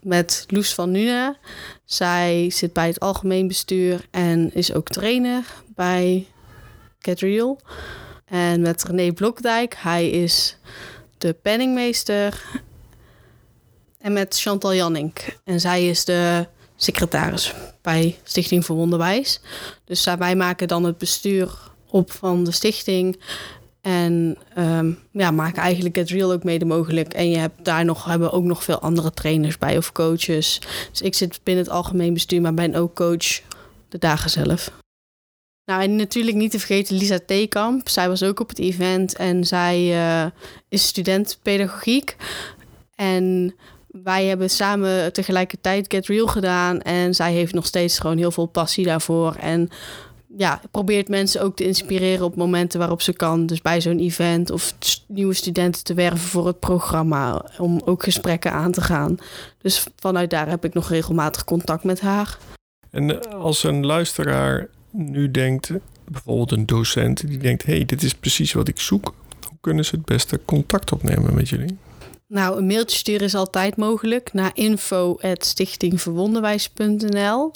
met 0.03 0.45
Loes 0.49 0.75
van 0.75 0.91
Nune. 0.91 1.37
Zij 1.85 2.51
zit 2.51 2.73
bij 2.73 2.87
het 2.87 3.01
algemeen 3.01 3.49
bestuur 3.49 4.07
en 4.11 4.55
is 4.55 4.75
ook 4.75 4.89
trainer 4.89 5.45
bij 5.75 6.27
Real. 7.01 7.61
En 8.25 8.61
met 8.61 8.85
René 8.85 9.13
Blokdijk, 9.13 9.75
hij 9.79 10.11
is 10.11 10.59
de 11.19 11.33
penningmeester. 11.43 12.43
En 14.03 14.13
met 14.13 14.41
Chantal 14.41 14.75
Jannink. 14.75 15.39
En 15.45 15.61
zij 15.61 15.89
is 15.89 16.05
de 16.05 16.47
secretaris 16.77 17.55
bij 17.83 18.17
Stichting 18.23 18.65
voor 18.65 18.77
Wonderwijs. 18.77 19.41
Dus 19.85 20.05
wij 20.19 20.37
maken 20.37 20.69
dan 20.69 20.85
het 20.85 20.99
bestuur 20.99 21.59
op 21.89 22.13
van 22.13 22.45
de 22.45 22.53
stichting. 22.53 23.21
En 23.81 24.39
um, 24.59 24.99
ja, 25.13 25.31
maken 25.31 25.63
eigenlijk 25.63 25.97
het 25.97 26.11
real 26.11 26.33
ook 26.33 26.45
mede 26.45 26.65
mogelijk. 26.65 27.13
En 27.13 27.31
je 27.31 27.37
hebt 27.37 27.65
daar 27.65 27.85
nog, 27.85 28.05
hebben 28.05 28.33
ook 28.33 28.45
nog 28.45 28.65
veel 28.65 28.79
andere 28.79 29.13
trainers 29.13 29.59
bij 29.59 29.77
of 29.77 29.93
coaches. 29.93 30.61
Dus 30.91 31.03
ik 31.03 31.15
zit 31.15 31.41
binnen 31.43 31.65
het 31.65 31.73
algemeen 31.73 32.15
bestuur, 32.15 32.41
maar 32.41 32.55
ben 32.55 32.75
ook 32.75 32.95
coach 32.95 33.41
de 33.89 33.99
dagen 33.99 34.31
zelf. 34.31 34.71
Nou, 35.65 35.83
en 35.83 35.97
natuurlijk 35.97 36.37
niet 36.37 36.51
te 36.51 36.59
vergeten 36.59 36.97
Lisa 36.97 37.19
Theekamp. 37.27 37.89
Zij 37.89 38.09
was 38.09 38.23
ook 38.23 38.41
op 38.41 38.49
het 38.49 38.59
event 38.59 39.17
en 39.17 39.45
zij 39.45 39.87
uh, 39.87 40.31
is 40.69 40.87
student 40.87 41.39
pedagogiek. 41.43 42.17
En 42.95 43.55
wij 43.93 44.27
hebben 44.27 44.51
samen 44.51 45.13
tegelijkertijd 45.13 45.93
Get 45.93 46.07
Real 46.07 46.27
gedaan. 46.27 46.81
En 46.81 47.15
zij 47.15 47.33
heeft 47.33 47.55
nog 47.55 47.67
steeds 47.67 47.99
gewoon 47.99 48.19
heel 48.19 48.31
veel 48.31 48.47
passie 48.47 48.85
daarvoor. 48.85 49.35
En 49.35 49.69
ja, 50.37 50.61
probeert 50.71 51.09
mensen 51.09 51.43
ook 51.43 51.57
te 51.57 51.65
inspireren 51.65 52.25
op 52.25 52.37
momenten 52.37 52.79
waarop 52.79 53.03
ze 53.03 53.13
kan. 53.13 53.47
Dus 53.47 53.63
bij 53.63 53.81
zo'n 53.81 53.99
event 53.99 54.51
of 54.51 54.75
nieuwe 55.07 55.35
studenten 55.35 55.85
te 55.85 55.95
werven 55.95 56.29
voor 56.29 56.47
het 56.47 56.59
programma. 56.59 57.45
Om 57.59 57.81
ook 57.85 58.03
gesprekken 58.03 58.53
aan 58.53 58.73
te 58.73 58.81
gaan. 58.81 59.19
Dus 59.59 59.87
vanuit 59.97 60.31
daar 60.31 60.49
heb 60.49 60.65
ik 60.65 60.75
nog 60.75 60.89
regelmatig 60.89 61.45
contact 61.45 61.85
met 61.85 62.01
haar. 62.01 62.39
En 62.91 63.33
als 63.33 63.65
een 63.65 63.87
luisteraar 63.87 64.69
nu 64.91 65.31
denkt, 65.31 65.71
bijvoorbeeld 66.05 66.53
een 66.53 66.67
docent, 66.67 67.27
die 67.27 67.39
denkt: 67.39 67.65
hé, 67.65 67.73
hey, 67.73 67.85
dit 67.85 68.03
is 68.03 68.15
precies 68.15 68.53
wat 68.53 68.69
ik 68.69 68.81
zoek. 68.81 69.15
Hoe 69.49 69.59
kunnen 69.61 69.85
ze 69.85 69.97
het 69.97 70.05
beste 70.05 70.41
contact 70.45 70.93
opnemen 70.93 71.35
met 71.35 71.49
jullie? 71.49 71.77
Nou, 72.33 72.59
een 72.59 72.67
mailtje 72.67 72.97
sturen 72.97 73.27
is 73.27 73.35
altijd 73.35 73.77
mogelijk 73.77 74.33
naar 74.33 74.51
info.stichtingverwonderwijs.nl. 74.55 77.53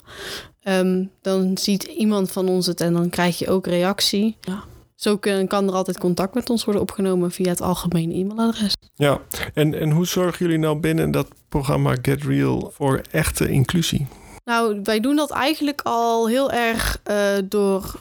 Ehm, 0.62 1.04
dan 1.22 1.58
ziet 1.58 1.82
iemand 1.82 2.32
van 2.32 2.48
ons 2.48 2.66
het 2.66 2.80
en 2.80 2.92
dan 2.92 3.10
krijg 3.10 3.38
je 3.38 3.48
ook 3.48 3.66
reactie. 3.66 4.36
Ja. 4.40 4.64
Zo 4.94 5.16
kan, 5.16 5.46
kan 5.46 5.68
er 5.68 5.74
altijd 5.74 5.98
contact 5.98 6.34
met 6.34 6.50
ons 6.50 6.64
worden 6.64 6.82
opgenomen 6.82 7.30
via 7.30 7.48
het 7.48 7.60
algemene 7.60 8.14
e-mailadres. 8.14 8.72
Ja, 8.94 9.20
en, 9.54 9.74
en 9.74 9.90
hoe 9.90 10.06
zorgen 10.06 10.46
jullie 10.46 10.60
nou 10.60 10.78
binnen 10.78 11.10
dat 11.10 11.28
programma 11.48 11.96
Get 12.02 12.24
Real 12.24 12.70
voor 12.74 13.00
echte 13.10 13.48
inclusie? 13.48 14.06
Nou, 14.44 14.80
wij 14.82 15.00
doen 15.00 15.16
dat 15.16 15.30
eigenlijk 15.30 15.80
al 15.84 16.28
heel 16.28 16.52
erg 16.52 17.00
uh, 17.10 17.16
door 17.44 18.00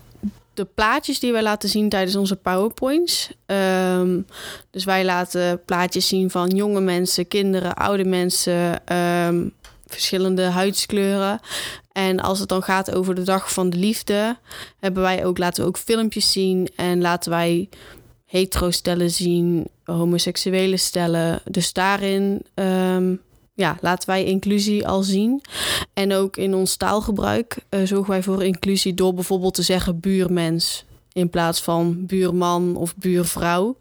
de 0.56 0.66
plaatjes 0.66 1.20
die 1.20 1.32
wij 1.32 1.44
laten 1.44 1.70
zien 1.70 1.90
tijdens 1.90 2.16
onze 2.16 2.36
PowerPoints. 2.36 3.30
Um, 3.46 4.26
dus 4.72 4.84
wij 4.84 5.06
laten 5.06 5.64
plaatjes 5.66 6.08
zien 6.08 6.30
van 6.30 6.50
jonge 6.50 6.82
mensen, 6.82 7.28
kinderen, 7.28 7.76
oude 7.76 8.06
mensen, 8.06 8.96
um, 8.96 9.54
verschillende 9.88 10.44
huidskleuren. 10.44 11.40
En 11.92 12.20
als 12.20 12.40
het 12.40 12.50
dan 12.50 12.64
gaat 12.64 12.96
over 12.96 13.16
de 13.16 13.24
dag 13.24 13.54
van 13.54 13.70
de 13.70 13.78
liefde, 13.78 14.38
hebben 14.80 15.04
wij 15.04 15.26
ook, 15.26 15.38
laten 15.38 15.64
we 15.64 15.70
ook 15.70 15.78
filmpjes 15.78 16.32
zien 16.32 16.70
en 16.76 17.02
laten 17.02 17.32
wij 17.32 17.70
hetero 18.26 18.72
stellen 18.72 19.12
zien, 19.12 19.68
homoseksuele 19.84 20.78
stellen. 20.78 21.42
Dus 21.44 21.74
daarin 21.74 22.46
um, 22.56 23.22
ja, 23.56 23.78
laten 23.82 24.10
wij 24.10 24.24
inclusie 24.24 24.88
al 24.88 25.04
zien. 25.04 25.42
En 25.94 26.14
ook 26.14 26.38
in 26.38 26.54
ons 26.54 26.76
taalgebruik 26.76 27.58
uh, 27.70 27.80
zorgen 27.84 28.10
wij 28.10 28.24
voor 28.24 28.44
inclusie 28.44 28.94
door 28.94 29.14
bijvoorbeeld 29.14 29.54
te 29.54 29.62
zeggen 29.62 30.00
buurmens 30.00 30.86
in 31.14 31.30
plaats 31.30 31.62
van 31.62 32.06
buurman 32.06 32.76
of 32.76 32.96
buurvrouw. 32.96 33.78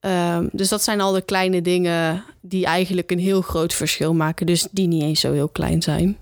Um, 0.00 0.48
dus 0.52 0.68
dat 0.68 0.82
zijn 0.82 1.00
al 1.00 1.12
de 1.12 1.20
kleine 1.20 1.62
dingen 1.62 2.24
die 2.40 2.64
eigenlijk 2.64 3.10
een 3.10 3.18
heel 3.18 3.40
groot 3.40 3.74
verschil 3.74 4.14
maken. 4.14 4.46
Dus 4.46 4.68
die 4.70 4.86
niet 4.86 5.02
eens 5.02 5.20
zo 5.20 5.32
heel 5.32 5.48
klein 5.48 5.82
zijn. 5.82 6.16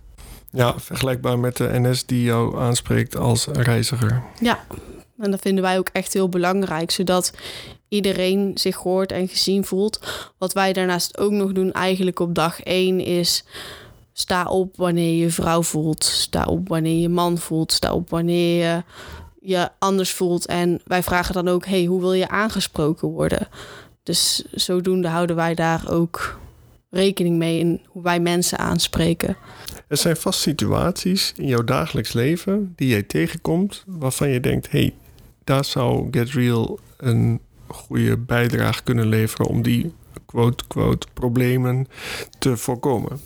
Ja, 0.51 0.75
vergelijkbaar 0.79 1.39
met 1.39 1.57
de 1.57 1.69
NS 1.73 2.07
die 2.07 2.23
jou 2.23 2.59
aanspreekt 2.59 3.17
als 3.17 3.47
reiziger. 3.47 4.23
Ja, 4.41 4.65
en 5.19 5.31
dat 5.31 5.41
vinden 5.41 5.63
wij 5.63 5.79
ook 5.79 5.89
echt 5.93 6.13
heel 6.13 6.29
belangrijk, 6.29 6.91
zodat 6.91 7.33
iedereen 7.89 8.51
zich 8.55 8.77
gehoord 8.77 9.13
en 9.13 9.29
gezien 9.29 9.65
voelt. 9.65 10.01
Wat 10.39 10.53
wij 10.53 10.73
daarnaast 10.73 11.19
ook 11.19 11.33
nog 11.33 11.53
doen, 11.53 11.73
eigenlijk 11.73 12.21
op 12.21 12.35
dag 12.35 12.63
één, 12.63 13.01
is 13.01 13.45
sta 14.13 14.45
op 14.45 14.77
wanneer 14.77 15.23
je 15.23 15.31
vrouw 15.31 15.63
voelt. 15.63 16.05
Sta 16.05 16.45
op 16.45 16.69
wanneer 16.69 17.01
je 17.01 17.09
man 17.09 17.39
voelt. 17.39 17.73
Sta 17.73 17.93
op 17.93 18.11
wanneer 18.11 18.65
je 18.65 18.83
je 19.41 19.69
anders 19.79 20.11
voelt. 20.11 20.47
En 20.47 20.81
wij 20.85 21.03
vragen 21.03 21.35
dan 21.35 21.49
ook: 21.49 21.67
hey, 21.67 21.85
hoe 21.85 22.01
wil 22.01 22.13
je 22.13 22.29
aangesproken 22.29 23.09
worden? 23.09 23.49
Dus 24.03 24.45
zodoende 24.51 25.09
houden 25.09 25.37
wij 25.37 25.55
daar 25.55 25.91
ook 25.91 26.39
rekening 26.91 27.37
mee 27.37 27.59
in 27.59 27.81
hoe 27.87 28.03
wij 28.03 28.21
mensen 28.21 28.59
aanspreken. 28.59 29.37
Er 29.89 29.97
zijn 29.97 30.17
vast 30.17 30.41
situaties 30.41 31.33
in 31.37 31.47
jouw 31.47 31.65
dagelijks 31.65 32.13
leven 32.13 32.73
die 32.77 32.89
jij 32.89 33.03
tegenkomt 33.03 33.85
waarvan 33.87 34.29
je 34.29 34.41
denkt: 34.41 34.71
hey, 34.71 34.95
daar 35.45 35.65
zou 35.65 36.09
Get 36.11 36.31
Real 36.31 36.79
een 36.97 37.41
goede 37.69 38.17
bijdrage 38.17 38.83
kunnen 38.83 39.07
leveren 39.07 39.47
om 39.47 39.63
die 39.63 39.93
quote, 40.27 40.65
quote, 40.67 41.07
problemen 41.15 41.87
te 42.39 42.57
voorkomen. 42.57 43.21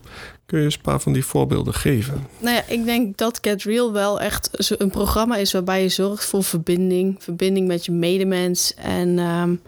Kun 0.46 0.58
je 0.58 0.64
eens 0.64 0.74
een 0.74 0.82
paar 0.82 1.00
van 1.00 1.12
die 1.12 1.24
voorbeelden 1.24 1.74
geven? 1.74 2.26
Nou 2.38 2.56
ja, 2.56 2.62
ik 2.66 2.84
denk 2.84 3.16
dat 3.18 3.38
Get 3.42 3.62
Real 3.62 3.92
wel 3.92 4.20
echt 4.20 4.74
een 4.80 4.90
programma 4.90 5.36
is 5.36 5.52
waarbij 5.52 5.82
je 5.82 5.88
zorgt 5.88 6.24
voor 6.24 6.44
verbinding. 6.44 7.16
Verbinding 7.18 7.66
met 7.66 7.84
je 7.84 7.92
medemens. 7.92 8.74
En 8.74 9.18
um, 9.18 9.60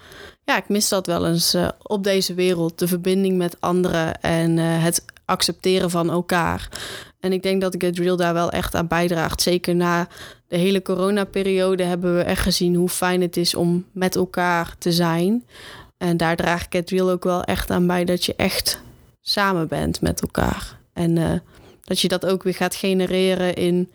ja, 0.44 0.56
ik 0.56 0.68
mis 0.68 0.88
dat 0.88 1.06
wel 1.06 1.26
eens 1.26 1.54
uh, 1.54 1.68
op 1.82 2.04
deze 2.04 2.34
wereld. 2.34 2.78
De 2.78 2.88
verbinding 2.88 3.36
met 3.36 3.60
anderen 3.60 4.20
en 4.20 4.56
uh, 4.56 4.82
het 4.82 5.04
accepteren 5.24 5.90
van 5.90 6.10
elkaar. 6.10 6.68
En 7.20 7.32
ik 7.32 7.42
denk 7.42 7.60
dat 7.60 7.74
Get 7.78 7.98
Real 7.98 8.16
daar 8.16 8.34
wel 8.34 8.50
echt 8.50 8.74
aan 8.74 8.86
bijdraagt. 8.86 9.42
Zeker 9.42 9.74
na 9.74 10.08
de 10.54 10.60
hele 10.60 10.82
coronaperiode 10.82 11.82
hebben 11.82 12.16
we 12.16 12.22
echt 12.22 12.42
gezien 12.42 12.74
hoe 12.74 12.88
fijn 12.88 13.20
het 13.20 13.36
is 13.36 13.54
om 13.54 13.84
met 13.92 14.16
elkaar 14.16 14.74
te 14.78 14.92
zijn. 14.92 15.44
En 15.96 16.16
daar 16.16 16.36
draagt 16.36 16.66
Get 16.70 16.90
Real 16.90 17.10
ook 17.10 17.24
wel 17.24 17.44
echt 17.44 17.70
aan 17.70 17.86
bij 17.86 18.04
dat 18.04 18.24
je 18.24 18.34
echt 18.36 18.82
samen 19.20 19.68
bent 19.68 20.00
met 20.00 20.20
elkaar. 20.20 20.78
En 20.92 21.16
uh, 21.16 21.32
dat 21.84 22.00
je 22.00 22.08
dat 22.08 22.26
ook 22.26 22.42
weer 22.42 22.54
gaat 22.54 22.74
genereren 22.74 23.54
in 23.54 23.90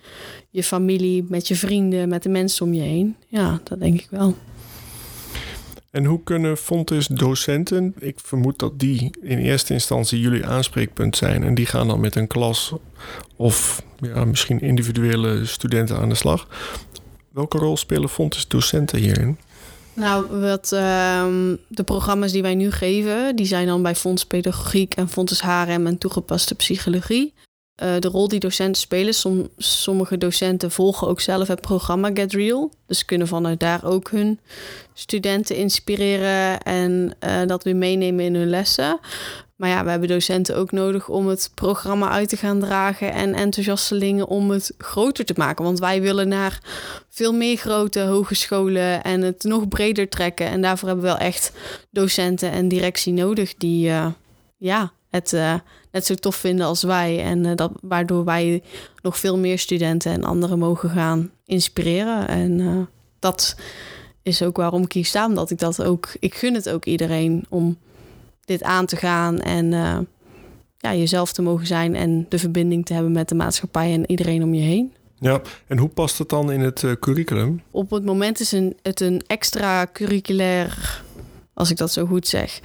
je 0.50 0.64
familie, 0.64 1.26
met 1.30 1.48
je 1.48 1.56
vrienden, 1.56 2.10
met 2.10 2.24
de 2.24 2.30
mensen 2.30 2.66
om 2.66 2.74
je 2.74 2.82
heen. 2.82 3.16
Ja, 3.28 3.60
dat 3.64 3.80
denk 3.80 4.02
ik 4.02 4.08
wel. 4.10 4.36
En 5.92 6.06
hoe 6.06 6.24
kunnen 6.24 6.58
Fontes 6.58 7.08
docenten, 7.08 7.94
ik 8.00 8.20
vermoed 8.20 8.60
dat 8.60 8.80
die 8.80 9.12
in 9.22 9.38
eerste 9.38 9.74
instantie 9.74 10.20
jullie 10.20 10.46
aanspreekpunt 10.46 11.18
zijn 11.18 11.44
en 11.44 11.56
die 11.56 11.66
gaan 11.66 11.88
dan 11.88 12.00
met 12.00 12.16
een 12.16 12.28
klas 12.28 12.74
of 13.36 13.84
ja, 14.02 14.26
misschien 14.26 14.62
individuele 14.62 15.46
studenten 15.46 15.98
aan 15.98 16.10
de 16.10 16.16
slag. 16.16 16.48
Welke 17.30 17.58
rol 17.58 17.78
spelen 17.78 18.10
Fontes 18.10 18.48
docenten 18.48 19.00
hierin? 19.00 19.38
Nou, 19.94 20.40
wat, 20.40 20.72
um, 20.72 21.58
de 21.68 21.84
programma's 21.84 22.32
die 22.32 22.42
wij 22.42 22.56
nu 22.56 22.72
geven, 22.72 23.36
die 23.36 23.46
zijn 23.46 23.68
dan 23.68 23.82
bij 23.82 23.96
Fonds 23.96 24.26
Pedagogiek 24.26 24.94
en 24.94 25.10
Fontes 25.10 25.42
HRM 25.42 25.88
en 25.88 25.98
toegepaste 25.98 26.56
psychologie. 26.56 27.34
Uh, 27.84 28.00
de 28.00 28.08
rol 28.08 28.28
die 28.28 28.40
docenten 28.40 28.82
spelen, 28.82 29.14
som, 29.14 29.50
sommige 29.58 30.18
docenten 30.18 30.72
volgen 30.72 31.08
ook 31.08 31.22
zelf 31.22 31.48
het 31.48 31.62
programma 31.62 32.10
Get 32.14 32.34
Real. 32.34 32.72
Dus 32.88 33.06
kunnen 33.06 33.28
vanuit 33.28 33.60
daar 33.60 33.86
ook 33.86 34.12
hun 34.12 34.40
studenten 34.94 35.56
inspireren 35.56 36.62
en 36.62 37.16
uh, 37.24 37.42
dat 37.46 37.64
weer 37.64 37.76
meenemen 37.76 38.26
in 38.26 38.36
hun 38.36 38.50
lessen. 38.50 39.00
Maar 39.60 39.70
ja, 39.70 39.84
we 39.84 39.90
hebben 39.90 40.10
docenten 40.10 40.58
ook 40.58 40.72
nodig 40.72 41.10
om 41.10 41.28
het 41.28 41.52
programma 41.54 42.10
uit 42.10 42.30
te 42.30 42.38
gaan 42.38 42.60
dragen 42.60 43.14
en 43.14 43.34
enthousiastelingen 43.34 44.28
om 44.28 44.50
het 44.52 44.74
groter 44.78 45.26
te 45.26 45.34
maken. 45.38 45.66
Want 45.66 45.80
wij 45.80 46.02
willen 46.02 46.28
naar 46.28 46.60
veel 47.10 47.34
meer 47.34 47.58
grote 47.58 48.00
hogescholen 48.00 49.04
en 49.04 49.22
het 49.22 49.44
nog 49.44 49.68
breder 49.68 50.10
trekken. 50.10 50.48
En 50.48 50.62
daarvoor 50.62 50.88
hebben 50.88 51.06
we 51.06 51.12
wel 51.12 51.28
echt 51.28 51.52
docenten 51.92 52.52
en 52.52 52.68
directie 52.68 53.14
nodig 53.14 53.56
die 53.56 53.88
uh, 53.88 54.08
ja, 54.58 54.92
het 55.10 55.34
uh, 55.34 55.54
net 55.92 56.06
zo 56.06 56.16
tof 56.16 56.36
vinden 56.36 56.66
als 56.66 56.84
wij. 56.84 57.24
En 57.24 57.46
uh, 57.46 57.56
dat, 57.56 57.72
waardoor 57.82 58.24
wij 58.26 58.64
nog 59.02 59.18
veel 59.18 59.38
meer 59.38 59.60
studenten 59.60 60.12
en 60.12 60.24
anderen 60.24 60.60
mogen 60.60 60.90
gaan 60.90 61.32
inspireren. 61.46 62.28
En 62.28 62.88
dat 63.20 63.56
is 64.22 64.42
ook 64.42 64.58
waarom 64.58 64.84
ik 64.84 64.94
hier 64.94 65.06
sta, 65.06 65.26
omdat 65.26 65.52
ik 65.52 65.60
dat 65.60 65.84
ook, 65.84 66.10
ik 66.20 66.34
gun 66.36 66.54
het 66.54 66.70
ook 66.70 66.86
iedereen 66.86 67.46
om 67.50 67.78
dit 68.46 68.64
aan 68.64 68.86
te 68.86 68.96
gaan 68.96 69.40
en 69.40 69.72
ja, 70.78 70.94
jezelf 70.94 71.34
te 71.34 71.42
mogen 71.42 71.68
zijn 71.68 71.96
en 71.96 72.26
de 72.30 72.40
verbinding 72.40 72.86
te 72.86 72.94
hebben 72.94 73.12
met 73.12 73.30
de 73.30 73.36
maatschappij 73.36 73.94
en 73.94 74.12
iedereen 74.12 74.44
om 74.44 74.54
je 74.54 74.62
heen. 74.62 74.94
Ja, 75.20 75.42
en 75.68 75.78
hoe 75.78 75.90
past 75.90 76.18
het 76.18 76.30
dan 76.30 76.52
in 76.52 76.60
het 76.60 76.86
curriculum? 77.00 77.62
Op 77.72 77.90
het 77.90 78.06
moment 78.06 78.40
is 78.40 78.52
een, 78.52 78.78
het 78.82 79.00
een 79.00 79.24
extra 79.28 79.88
curriculair, 79.94 81.02
als 81.54 81.70
ik 81.70 81.78
dat 81.78 81.92
zo 81.92 82.06
goed 82.06 82.28
zeg, 82.28 82.60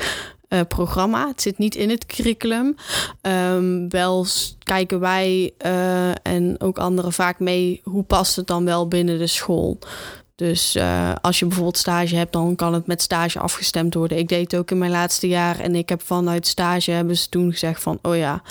uh, 0.55 0.61
programma. 0.69 1.29
Het 1.29 1.43
zit 1.43 1.59
niet 1.59 1.75
in 1.75 1.91
het 1.91 2.07
curriculum. 2.07 2.75
Um, 3.23 3.89
wel 3.89 4.27
kijken 4.63 5.01
wij 5.01 5.53
uh, 5.67 6.09
en 6.23 6.57
ook 6.59 6.79
anderen 6.79 7.13
vaak 7.13 7.39
mee 7.39 7.81
hoe 7.85 8.03
past 8.03 8.37
het 8.37 8.47
dan 8.47 8.65
wel 8.65 8.89
binnen 8.89 9.19
de 9.19 9.27
school. 9.27 9.79
Dus 10.35 10.77
uh, 10.77 11.13
als 11.21 11.39
je 11.39 11.45
bijvoorbeeld 11.45 11.79
stage 11.79 12.17
hebt, 12.17 12.33
dan 12.33 12.57
kan 12.57 12.75
het 12.75 12.87
met 12.87 13.03
stage 13.03 13.39
afgestemd 13.39 13.95
worden. 13.95 14.19
Ik 14.19 14.29
deed 14.29 14.51
het 14.51 14.61
ook 14.61 14.71
in 14.71 14.79
mijn 14.79 14.91
laatste 14.91 15.29
jaar 15.29 15.61
en 15.61 15.75
ik 15.75 15.89
heb 15.89 16.03
vanuit 16.03 16.47
stage 16.47 16.91
hebben 16.91 17.17
ze 17.17 17.29
toen 17.29 17.53
gezegd 17.53 17.83
van, 17.83 17.99
oh 18.03 18.17
ja, 18.17 18.43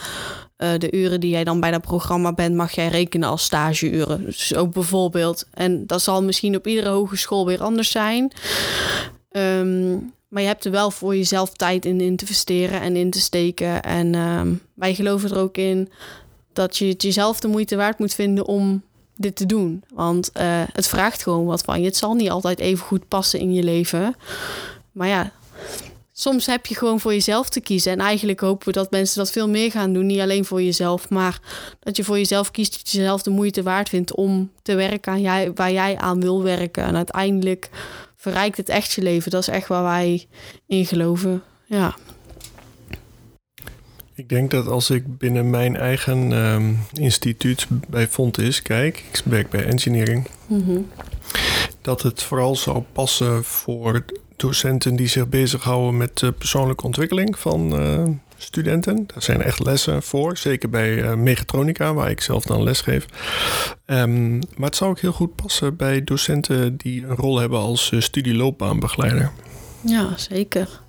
de 0.77 0.91
uren 0.91 1.19
die 1.19 1.29
jij 1.29 1.43
dan 1.43 1.59
bij 1.59 1.71
dat 1.71 1.81
programma 1.81 2.33
bent, 2.33 2.55
mag 2.55 2.71
jij 2.71 2.87
rekenen 2.87 3.29
als 3.29 3.43
stageuren. 3.43 4.25
Dus 4.25 4.55
ook 4.55 4.73
bijvoorbeeld, 4.73 5.45
en 5.53 5.85
dat 5.87 6.01
zal 6.01 6.23
misschien 6.23 6.55
op 6.55 6.67
iedere 6.67 6.89
hogeschool 6.89 7.45
weer 7.45 7.61
anders 7.61 7.91
zijn. 7.91 8.31
Um, 9.31 10.13
maar 10.33 10.41
je 10.41 10.47
hebt 10.47 10.65
er 10.65 10.71
wel 10.71 10.91
voor 10.91 11.15
jezelf 11.15 11.49
tijd 11.49 11.85
in, 11.85 12.01
in 12.01 12.15
te 12.15 12.25
investeren 12.25 12.81
en 12.81 12.95
in 12.95 13.09
te 13.09 13.19
steken. 13.19 13.83
En 13.83 14.15
um, 14.15 14.61
wij 14.73 14.93
geloven 14.93 15.31
er 15.31 15.37
ook 15.37 15.57
in 15.57 15.89
dat 16.53 16.77
je 16.77 16.85
het 16.85 17.01
jezelf 17.01 17.39
de 17.39 17.47
moeite 17.47 17.75
waard 17.75 17.99
moet 17.99 18.13
vinden 18.13 18.45
om 18.45 18.83
dit 19.15 19.35
te 19.35 19.45
doen. 19.45 19.83
Want 19.93 20.31
uh, 20.37 20.43
het 20.73 20.87
vraagt 20.87 21.23
gewoon 21.23 21.45
wat 21.45 21.61
van 21.61 21.79
je. 21.79 21.85
Het 21.85 21.97
zal 21.97 22.13
niet 22.13 22.29
altijd 22.29 22.59
even 22.59 22.85
goed 22.85 23.07
passen 23.07 23.39
in 23.39 23.53
je 23.53 23.63
leven. 23.63 24.15
Maar 24.91 25.07
ja, 25.07 25.31
soms 26.13 26.45
heb 26.45 26.65
je 26.65 26.75
gewoon 26.75 26.99
voor 26.99 27.13
jezelf 27.13 27.49
te 27.49 27.61
kiezen. 27.61 27.91
En 27.91 27.99
eigenlijk 27.99 28.39
hopen 28.39 28.67
we 28.67 28.73
dat 28.73 28.91
mensen 28.91 29.17
dat 29.17 29.31
veel 29.31 29.49
meer 29.49 29.71
gaan 29.71 29.93
doen. 29.93 30.05
Niet 30.05 30.19
alleen 30.19 30.45
voor 30.45 30.61
jezelf, 30.61 31.09
maar 31.09 31.39
dat 31.79 31.97
je 31.97 32.03
voor 32.03 32.17
jezelf 32.17 32.51
kiest. 32.51 32.77
Dat 32.77 32.91
je 32.91 32.97
jezelf 32.97 33.21
de 33.21 33.29
moeite 33.29 33.63
waard 33.63 33.89
vindt 33.89 34.15
om 34.15 34.51
te 34.61 34.75
werken 34.75 35.11
aan 35.11 35.21
jij, 35.21 35.51
waar 35.53 35.71
jij 35.71 35.97
aan 35.97 36.21
wil 36.21 36.43
werken. 36.43 36.83
En 36.83 36.95
uiteindelijk 36.95 37.69
verrijkt 38.23 38.57
het 38.57 38.69
echt 38.69 38.91
je 38.91 39.01
leven. 39.01 39.31
Dat 39.31 39.41
is 39.41 39.47
echt 39.47 39.67
waar 39.67 39.83
wij 39.83 40.27
in 40.67 40.85
geloven. 40.85 41.43
Ja. 41.65 41.95
Ik 44.15 44.29
denk 44.29 44.51
dat 44.51 44.67
als 44.67 44.89
ik 44.89 45.17
binnen 45.17 45.49
mijn 45.49 45.75
eigen 45.75 46.31
um, 46.31 46.79
instituut 46.93 47.67
bij 47.87 48.07
Fontis 48.07 48.61
kijk, 48.61 49.03
ik 49.11 49.21
werk 49.25 49.49
bij 49.49 49.65
engineering, 49.65 50.27
mm 50.47 50.63
-hmm. 50.63 50.87
dat 51.81 52.01
het 52.01 52.23
vooral 52.23 52.55
zou 52.55 52.83
passen 52.91 53.43
voor 53.43 54.05
docenten 54.35 54.95
die 54.95 55.07
zich 55.07 55.29
bezighouden 55.29 55.97
met 55.97 56.17
de 56.17 56.31
persoonlijke 56.31 56.85
ontwikkeling 56.85 57.39
van, 57.39 57.81
uh, 57.81 58.07
studenten. 58.37 59.03
Daar 59.07 59.21
zijn 59.21 59.41
echt 59.41 59.65
lessen 59.65 60.03
voor. 60.03 60.37
Zeker 60.37 60.69
bij 60.69 60.93
uh, 60.93 61.13
mechatronica, 61.13 61.93
waar 61.93 62.09
ik 62.09 62.21
zelf 62.21 62.43
dan 62.43 62.63
les 62.63 62.81
geef. 62.81 63.05
Um, 63.85 64.39
maar 64.55 64.67
het 64.67 64.75
zou 64.75 64.89
ook 64.89 64.99
heel 64.99 65.11
goed 65.11 65.35
passen 65.35 65.75
bij 65.75 66.03
docenten 66.03 66.77
die 66.77 67.03
een 67.03 67.15
rol 67.15 67.39
hebben 67.39 67.59
als 67.59 67.91
uh, 67.91 68.01
studieloopbaanbegeleider. 68.01 69.31
Ja, 69.81 70.17
zeker. 70.17 70.81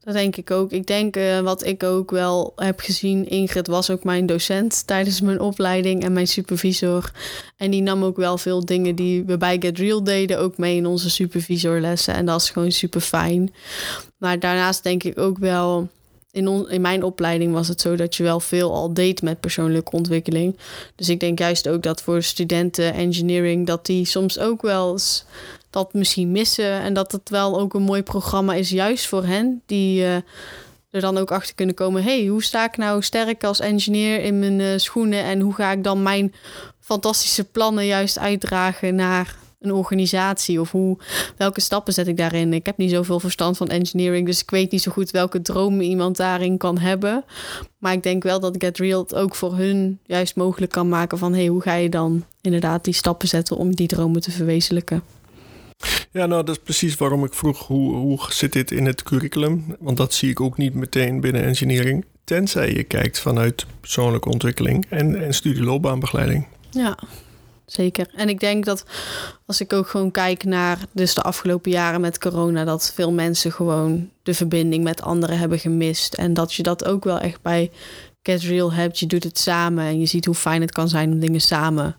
Dat 0.00 0.16
denk 0.16 0.36
ik 0.36 0.50
ook. 0.50 0.72
Ik 0.72 0.86
denk 0.86 1.16
uh, 1.16 1.40
wat 1.40 1.66
ik 1.66 1.82
ook 1.82 2.10
wel 2.10 2.52
heb 2.56 2.80
gezien. 2.80 3.28
Ingrid 3.28 3.66
was 3.66 3.90
ook 3.90 4.04
mijn 4.04 4.26
docent 4.26 4.86
tijdens 4.86 5.20
mijn 5.20 5.40
opleiding 5.40 6.04
en 6.04 6.12
mijn 6.12 6.28
supervisor. 6.28 7.10
En 7.56 7.70
die 7.70 7.82
nam 7.82 8.04
ook 8.04 8.16
wel 8.16 8.38
veel 8.38 8.64
dingen 8.64 8.94
die 8.94 9.24
we 9.24 9.36
bij 9.36 9.56
Get 9.60 9.78
Real 9.78 10.04
deden 10.04 10.38
ook 10.38 10.58
mee 10.58 10.76
in 10.76 10.86
onze 10.86 11.10
supervisorlessen. 11.10 12.14
En 12.14 12.26
dat 12.26 12.40
is 12.40 12.50
gewoon 12.50 12.72
super 12.72 13.00
fijn. 13.00 13.54
Maar 14.18 14.38
daarnaast 14.38 14.82
denk 14.82 15.02
ik 15.02 15.18
ook 15.18 15.38
wel. 15.38 15.88
In, 16.30 16.48
on, 16.48 16.70
in 16.70 16.80
mijn 16.80 17.02
opleiding 17.02 17.52
was 17.52 17.68
het 17.68 17.80
zo 17.80 17.96
dat 17.96 18.16
je 18.16 18.22
wel 18.22 18.40
veel 18.40 18.74
al 18.74 18.94
deed 18.94 19.22
met 19.22 19.40
persoonlijke 19.40 19.90
ontwikkeling. 19.90 20.58
Dus 20.94 21.08
ik 21.08 21.20
denk 21.20 21.38
juist 21.38 21.68
ook 21.68 21.82
dat 21.82 22.02
voor 22.02 22.22
studenten 22.22 22.94
engineering 22.94 23.66
dat 23.66 23.86
die 23.86 24.04
soms 24.04 24.38
ook 24.38 24.62
wel 24.62 24.92
eens 24.92 25.24
dat 25.70 25.94
misschien 25.94 26.32
missen. 26.32 26.80
En 26.80 26.94
dat 26.94 27.12
het 27.12 27.30
wel 27.30 27.60
ook 27.60 27.74
een 27.74 27.82
mooi 27.82 28.02
programma 28.02 28.54
is, 28.54 28.70
juist 28.70 29.06
voor 29.06 29.24
hen. 29.24 29.62
Die 29.66 30.00
uh, 30.00 30.14
er 30.90 31.00
dan 31.00 31.18
ook 31.18 31.30
achter 31.30 31.54
kunnen 31.54 31.74
komen. 31.74 32.02
hey, 32.02 32.26
hoe 32.26 32.42
sta 32.42 32.64
ik 32.64 32.76
nou 32.76 33.02
sterk 33.02 33.44
als 33.44 33.60
engineer 33.60 34.22
in 34.22 34.38
mijn 34.38 34.60
uh, 34.60 34.72
schoenen? 34.76 35.22
En 35.24 35.40
hoe 35.40 35.54
ga 35.54 35.72
ik 35.72 35.84
dan 35.84 36.02
mijn 36.02 36.34
fantastische 36.80 37.44
plannen 37.44 37.86
juist 37.86 38.18
uitdragen 38.18 38.94
naar 38.94 39.36
een 39.60 39.72
organisatie? 39.72 40.60
Of 40.60 40.70
hoe, 40.70 40.98
welke 41.36 41.60
stappen 41.60 41.92
zet 41.92 42.06
ik 42.06 42.16
daarin? 42.16 42.52
Ik 42.52 42.66
heb 42.66 42.76
niet 42.76 42.90
zoveel 42.90 43.20
verstand 43.20 43.56
van 43.56 43.68
engineering, 43.68 44.26
dus 44.26 44.42
ik 44.42 44.50
weet 44.50 44.70
niet 44.70 44.82
zo 44.82 44.90
goed 44.90 45.10
welke 45.10 45.42
dromen 45.42 45.84
iemand 45.84 46.16
daarin 46.16 46.56
kan 46.56 46.78
hebben. 46.78 47.24
Maar 47.78 47.92
ik 47.92 48.02
denk 48.02 48.22
wel 48.22 48.40
dat 48.40 48.54
Get 48.58 48.78
Real 48.78 49.02
het 49.02 49.14
ook 49.14 49.34
voor 49.34 49.56
hun 49.56 49.98
juist 50.06 50.36
mogelijk 50.36 50.72
kan 50.72 50.88
maken 50.88 51.18
van 51.18 51.34
hey, 51.34 51.46
hoe 51.46 51.62
ga 51.62 51.74
je 51.74 51.88
dan 51.88 52.24
inderdaad 52.40 52.84
die 52.84 52.94
stappen 52.94 53.28
zetten 53.28 53.56
om 53.56 53.74
die 53.74 53.88
dromen 53.88 54.20
te 54.20 54.30
verwezenlijken? 54.30 55.02
Ja, 56.10 56.26
nou, 56.26 56.44
dat 56.44 56.56
is 56.56 56.62
precies 56.62 56.96
waarom 56.96 57.24
ik 57.24 57.34
vroeg 57.34 57.66
hoe, 57.66 57.94
hoe 57.94 58.18
zit 58.28 58.52
dit 58.52 58.70
in 58.70 58.86
het 58.86 59.02
curriculum? 59.02 59.76
Want 59.78 59.96
dat 59.96 60.14
zie 60.14 60.30
ik 60.30 60.40
ook 60.40 60.56
niet 60.56 60.74
meteen 60.74 61.20
binnen 61.20 61.44
engineering. 61.44 62.04
Tenzij 62.24 62.72
je 62.72 62.82
kijkt 62.82 63.20
vanuit 63.20 63.66
persoonlijke 63.80 64.28
ontwikkeling 64.28 64.86
en, 64.88 65.24
en 65.24 65.34
studieloopbaanbegeleiding. 65.34 66.46
Ja, 66.70 66.98
zeker. 67.70 68.08
En 68.14 68.28
ik 68.28 68.40
denk 68.40 68.64
dat 68.64 68.84
als 69.46 69.60
ik 69.60 69.72
ook 69.72 69.88
gewoon 69.88 70.10
kijk 70.10 70.44
naar 70.44 70.78
dus 70.92 71.14
de 71.14 71.22
afgelopen 71.22 71.70
jaren 71.70 72.00
met 72.00 72.18
corona, 72.18 72.64
dat 72.64 72.92
veel 72.94 73.12
mensen 73.12 73.52
gewoon 73.52 74.10
de 74.22 74.34
verbinding 74.34 74.84
met 74.84 75.02
anderen 75.02 75.38
hebben 75.38 75.58
gemist. 75.58 76.14
En 76.14 76.34
dat 76.34 76.54
je 76.54 76.62
dat 76.62 76.84
ook 76.84 77.04
wel 77.04 77.18
echt 77.18 77.42
bij 77.42 77.70
Get 78.22 78.42
Real 78.42 78.72
hebt. 78.72 78.98
Je 78.98 79.06
doet 79.06 79.24
het 79.24 79.38
samen 79.38 79.84
en 79.84 80.00
je 80.00 80.06
ziet 80.06 80.24
hoe 80.24 80.34
fijn 80.34 80.60
het 80.60 80.72
kan 80.72 80.88
zijn 80.88 81.12
om 81.12 81.20
dingen 81.20 81.40
samen 81.40 81.96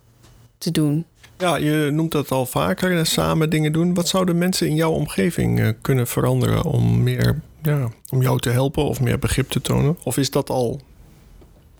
te 0.57 0.71
doen. 0.71 1.05
Ja, 1.37 1.55
je 1.55 1.89
noemt 1.91 2.11
dat 2.11 2.31
al 2.31 2.45
vaker, 2.45 3.05
samen 3.05 3.49
dingen 3.49 3.71
doen. 3.71 3.93
Wat 3.93 4.07
zouden 4.07 4.37
mensen 4.37 4.67
in 4.67 4.75
jouw 4.75 4.91
omgeving 4.91 5.59
eh, 5.59 5.69
kunnen 5.81 6.07
veranderen 6.07 6.63
om 6.63 7.03
meer, 7.03 7.41
ja, 7.61 7.89
om 8.09 8.21
jou 8.21 8.39
te 8.39 8.49
helpen 8.49 8.83
of 8.83 9.01
meer 9.01 9.19
begrip 9.19 9.49
te 9.49 9.61
tonen? 9.61 9.97
Of 10.03 10.17
is 10.17 10.31
dat 10.31 10.49
al 10.49 10.81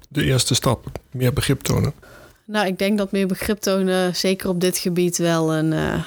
de 0.09 0.23
eerste 0.23 0.53
stap, 0.53 0.91
meer 1.11 1.33
begrip 1.33 1.61
tonen? 1.61 1.93
Nou, 2.51 2.67
ik 2.67 2.77
denk 2.77 2.97
dat 2.97 3.11
meer 3.11 3.27
begrip 3.27 3.59
tonen, 3.59 4.15
zeker 4.15 4.49
op 4.49 4.61
dit 4.61 4.77
gebied, 4.77 5.17
wel 5.17 5.53
een 5.53 5.71
uh, 5.71 6.03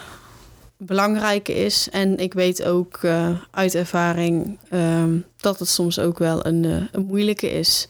belangrijke 0.77 1.55
is. 1.55 1.89
En 1.91 2.19
ik 2.19 2.33
weet 2.33 2.65
ook 2.65 3.03
uh, 3.03 3.29
uit 3.51 3.75
ervaring 3.75 4.59
uh, 4.71 5.05
dat 5.37 5.59
het 5.59 5.69
soms 5.69 5.99
ook 5.99 6.19
wel 6.19 6.47
een, 6.47 6.65
een 6.93 7.05
moeilijke 7.05 7.51
is. 7.51 7.89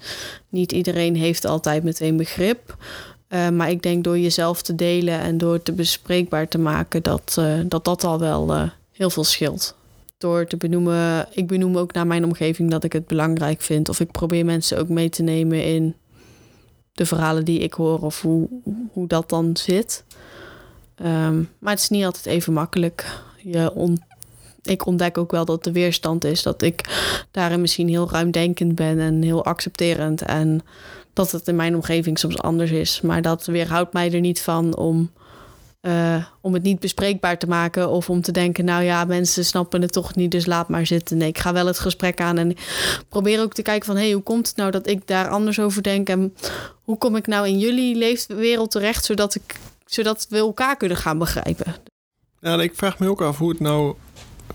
Niet 0.48 0.72
iedereen 0.72 1.16
heeft 1.16 1.44
altijd 1.44 1.82
meteen 1.82 2.16
begrip. 2.16 2.76
Maar 3.52 3.70
ik 3.70 3.82
denk 3.82 4.04
door 4.04 4.18
jezelf 4.18 4.62
te 4.62 4.74
delen 4.74 5.20
en 5.20 5.38
door 5.38 5.52
het 5.52 5.64
te 5.64 5.72
bespreekbaar 5.72 6.48
te 6.48 6.58
maken, 6.58 7.02
dat 7.02 7.40
dat, 7.66 7.84
dat 7.84 8.04
al 8.04 8.18
wel 8.18 8.70
heel 8.92 9.10
veel 9.10 9.24
scheelt. 9.24 9.74
Door 10.18 10.46
te 10.46 10.56
benoemen, 10.56 11.28
ik 11.30 11.46
benoem 11.46 11.76
ook 11.78 11.92
naar 11.92 12.06
mijn 12.06 12.24
omgeving 12.24 12.70
dat 12.70 12.84
ik 12.84 12.92
het 12.92 13.06
belangrijk 13.06 13.60
vind. 13.60 13.88
Of 13.88 14.00
ik 14.00 14.10
probeer 14.10 14.44
mensen 14.44 14.78
ook 14.78 14.88
mee 14.88 15.08
te 15.08 15.22
nemen 15.22 15.64
in 15.64 15.94
de 16.92 17.06
verhalen 17.06 17.44
die 17.44 17.58
ik 17.58 17.72
hoor 17.72 18.00
of 18.00 18.22
hoe, 18.22 18.48
hoe 18.92 19.06
dat 19.06 19.28
dan 19.28 19.56
zit. 19.56 20.04
Um, 20.96 21.48
maar 21.58 21.72
het 21.72 21.82
is 21.82 21.88
niet 21.88 22.04
altijd 22.04 22.26
even 22.26 22.52
makkelijk. 22.52 23.22
Je 23.36 23.70
ik 24.62 24.86
ontdek 24.86 25.18
ook 25.18 25.30
wel 25.30 25.44
dat 25.44 25.64
de 25.64 25.72
weerstand 25.72 26.24
is. 26.24 26.42
Dat 26.42 26.62
ik 26.62 26.84
daarin 27.30 27.60
misschien 27.60 27.88
heel 27.88 28.10
ruimdenkend 28.10 28.74
ben 28.74 28.98
en 28.98 29.22
heel 29.22 29.44
accepterend. 29.44 30.22
En 30.22 30.60
dat 31.12 31.30
het 31.30 31.48
in 31.48 31.56
mijn 31.56 31.74
omgeving 31.74 32.18
soms 32.18 32.38
anders 32.38 32.70
is. 32.70 33.00
Maar 33.00 33.22
dat 33.22 33.46
weerhoudt 33.46 33.92
mij 33.92 34.12
er 34.12 34.20
niet 34.20 34.42
van 34.42 34.76
om, 34.76 35.10
uh, 35.82 36.24
om 36.40 36.54
het 36.54 36.62
niet 36.62 36.80
bespreekbaar 36.80 37.38
te 37.38 37.46
maken. 37.46 37.90
Of 37.90 38.10
om 38.10 38.20
te 38.20 38.32
denken, 38.32 38.64
nou 38.64 38.82
ja, 38.82 39.04
mensen 39.04 39.44
snappen 39.44 39.82
het 39.82 39.92
toch 39.92 40.14
niet, 40.14 40.30
dus 40.30 40.46
laat 40.46 40.68
maar 40.68 40.86
zitten. 40.86 41.16
Nee, 41.16 41.28
ik 41.28 41.38
ga 41.38 41.52
wel 41.52 41.66
het 41.66 41.78
gesprek 41.78 42.20
aan 42.20 42.38
en 42.38 42.56
probeer 43.08 43.40
ook 43.40 43.54
te 43.54 43.62
kijken 43.62 43.86
van... 43.86 43.96
hé, 43.96 44.02
hey, 44.02 44.12
hoe 44.12 44.22
komt 44.22 44.48
het 44.48 44.56
nou 44.56 44.70
dat 44.70 44.86
ik 44.86 45.06
daar 45.06 45.28
anders 45.28 45.60
over 45.60 45.82
denk? 45.82 46.08
En 46.08 46.34
hoe 46.82 46.98
kom 46.98 47.16
ik 47.16 47.26
nou 47.26 47.48
in 47.48 47.58
jullie 47.58 47.96
leefwereld 47.96 48.70
terecht... 48.70 49.04
zodat, 49.04 49.34
ik, 49.34 49.56
zodat 49.86 50.26
we 50.28 50.36
elkaar 50.36 50.76
kunnen 50.76 50.96
gaan 50.96 51.18
begrijpen? 51.18 51.74
Ja, 52.40 52.60
ik 52.60 52.74
vraag 52.74 52.98
me 52.98 53.08
ook 53.08 53.22
af 53.22 53.38
hoe 53.38 53.50
het 53.50 53.60
nou... 53.60 53.94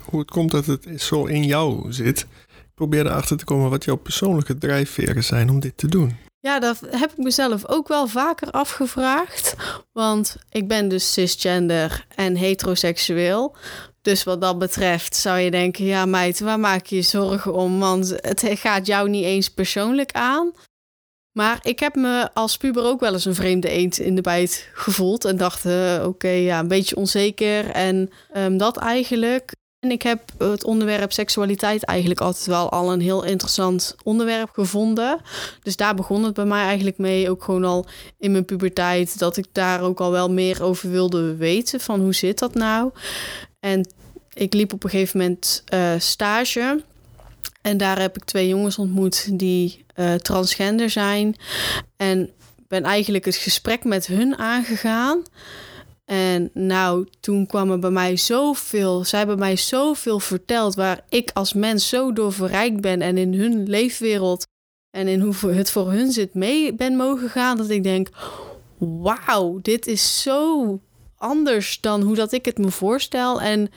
hoe 0.01 0.19
het 0.19 0.31
komt 0.31 0.51
dat 0.51 0.65
het 0.65 0.87
zo 0.97 1.25
in 1.25 1.43
jou 1.43 1.93
zit... 1.93 2.27
Ik 2.49 2.83
probeer 2.83 3.05
erachter 3.05 3.37
te 3.37 3.45
komen 3.45 3.69
wat 3.69 3.83
jouw 3.83 3.95
persoonlijke 3.95 4.57
drijfveren 4.57 5.23
zijn 5.23 5.49
om 5.49 5.59
dit 5.59 5.77
te 5.77 5.87
doen. 5.87 6.26
Ja, 6.47 6.59
dat 6.59 6.79
heb 6.89 7.11
ik 7.11 7.17
mezelf 7.17 7.67
ook 7.67 7.87
wel 7.87 8.07
vaker 8.07 8.51
afgevraagd. 8.51 9.55
Want 9.91 10.35
ik 10.49 10.67
ben 10.67 10.87
dus 10.87 11.13
cisgender 11.13 12.05
en 12.15 12.35
heteroseksueel. 12.35 13.55
Dus 14.01 14.23
wat 14.23 14.41
dat 14.41 14.59
betreft 14.59 15.15
zou 15.15 15.39
je 15.39 15.51
denken: 15.51 15.85
ja, 15.85 16.05
meid, 16.05 16.39
waar 16.39 16.59
maak 16.59 16.85
je 16.85 16.95
je 16.95 17.01
zorgen 17.01 17.53
om? 17.53 17.79
Want 17.79 18.09
het 18.09 18.43
gaat 18.45 18.85
jou 18.85 19.09
niet 19.09 19.23
eens 19.23 19.49
persoonlijk 19.49 20.11
aan. 20.11 20.51
Maar 21.31 21.59
ik 21.61 21.79
heb 21.79 21.95
me 21.95 22.29
als 22.33 22.57
puber 22.57 22.83
ook 22.83 22.99
wel 22.99 23.13
eens 23.13 23.25
een 23.25 23.35
vreemde 23.35 23.69
eend 23.69 23.99
in 23.99 24.15
de 24.15 24.21
bijt 24.21 24.69
gevoeld. 24.73 25.25
En 25.25 25.37
dacht: 25.37 25.65
uh, 25.65 26.03
oké, 26.05 26.29
ja, 26.29 26.59
een 26.59 26.67
beetje 26.67 26.95
onzeker. 26.95 27.69
En 27.69 28.09
um, 28.35 28.57
dat 28.57 28.77
eigenlijk. 28.77 29.51
Ik 29.91 30.01
heb 30.01 30.21
het 30.37 30.63
onderwerp 30.63 31.11
seksualiteit 31.11 31.83
eigenlijk 31.83 32.21
altijd 32.21 32.45
wel 32.45 32.71
al 32.71 32.91
een 32.93 33.01
heel 33.01 33.23
interessant 33.23 33.95
onderwerp 34.03 34.49
gevonden. 34.53 35.19
Dus 35.63 35.75
daar 35.75 35.95
begon 35.95 36.23
het 36.23 36.33
bij 36.33 36.45
mij 36.45 36.63
eigenlijk 36.63 36.97
mee. 36.97 37.29
Ook 37.29 37.43
gewoon 37.43 37.63
al 37.63 37.85
in 38.17 38.31
mijn 38.31 38.45
puberteit. 38.45 39.19
Dat 39.19 39.37
ik 39.37 39.45
daar 39.51 39.81
ook 39.81 39.99
al 39.99 40.11
wel 40.11 40.31
meer 40.31 40.63
over 40.63 40.89
wilde 40.91 41.35
weten. 41.35 41.79
Van 41.79 41.99
hoe 41.99 42.13
zit 42.13 42.39
dat 42.39 42.53
nou? 42.53 42.91
En 43.59 43.87
ik 44.33 44.53
liep 44.53 44.73
op 44.73 44.83
een 44.83 44.89
gegeven 44.89 45.19
moment 45.19 45.63
uh, 45.73 45.91
stage. 45.97 46.83
En 47.61 47.77
daar 47.77 47.99
heb 47.99 48.15
ik 48.15 48.23
twee 48.23 48.47
jongens 48.47 48.77
ontmoet 48.77 49.39
die 49.39 49.85
uh, 49.95 50.13
transgender 50.13 50.89
zijn. 50.89 51.35
En 51.97 52.29
ben 52.67 52.83
eigenlijk 52.83 53.25
het 53.25 53.35
gesprek 53.35 53.83
met 53.83 54.07
hun 54.07 54.37
aangegaan. 54.37 55.23
En 56.07 56.49
nou, 56.53 57.07
toen 57.19 57.45
kwam 57.45 57.71
er 57.71 57.79
bij 57.79 57.89
mij 57.89 58.17
zoveel. 58.17 59.03
Zij 59.03 59.19
hebben 59.19 59.39
mij 59.39 59.55
zoveel 59.55 60.19
verteld 60.19 60.75
waar 60.75 61.03
ik 61.09 61.31
als 61.33 61.53
mens 61.53 61.89
zo 61.89 62.13
door 62.13 62.33
verrijkt 62.33 62.81
ben 62.81 63.01
en 63.01 63.17
in 63.17 63.33
hun 63.33 63.69
leefwereld 63.69 64.47
en 64.91 65.07
in 65.07 65.19
hoe 65.19 65.51
het 65.51 65.71
voor 65.71 65.91
hun 65.91 66.11
zit 66.11 66.33
mee 66.33 66.73
ben 66.73 66.95
mogen 66.95 67.29
gaan. 67.29 67.57
Dat 67.57 67.69
ik 67.69 67.83
denk: 67.83 68.09
wauw, 68.77 69.59
dit 69.61 69.87
is 69.87 70.21
zo 70.21 70.79
anders 71.17 71.81
dan 71.81 72.01
hoe 72.01 72.15
dat 72.15 72.31
ik 72.31 72.45
het 72.45 72.57
me 72.57 72.71
voorstel. 72.71 73.41
En 73.41 73.69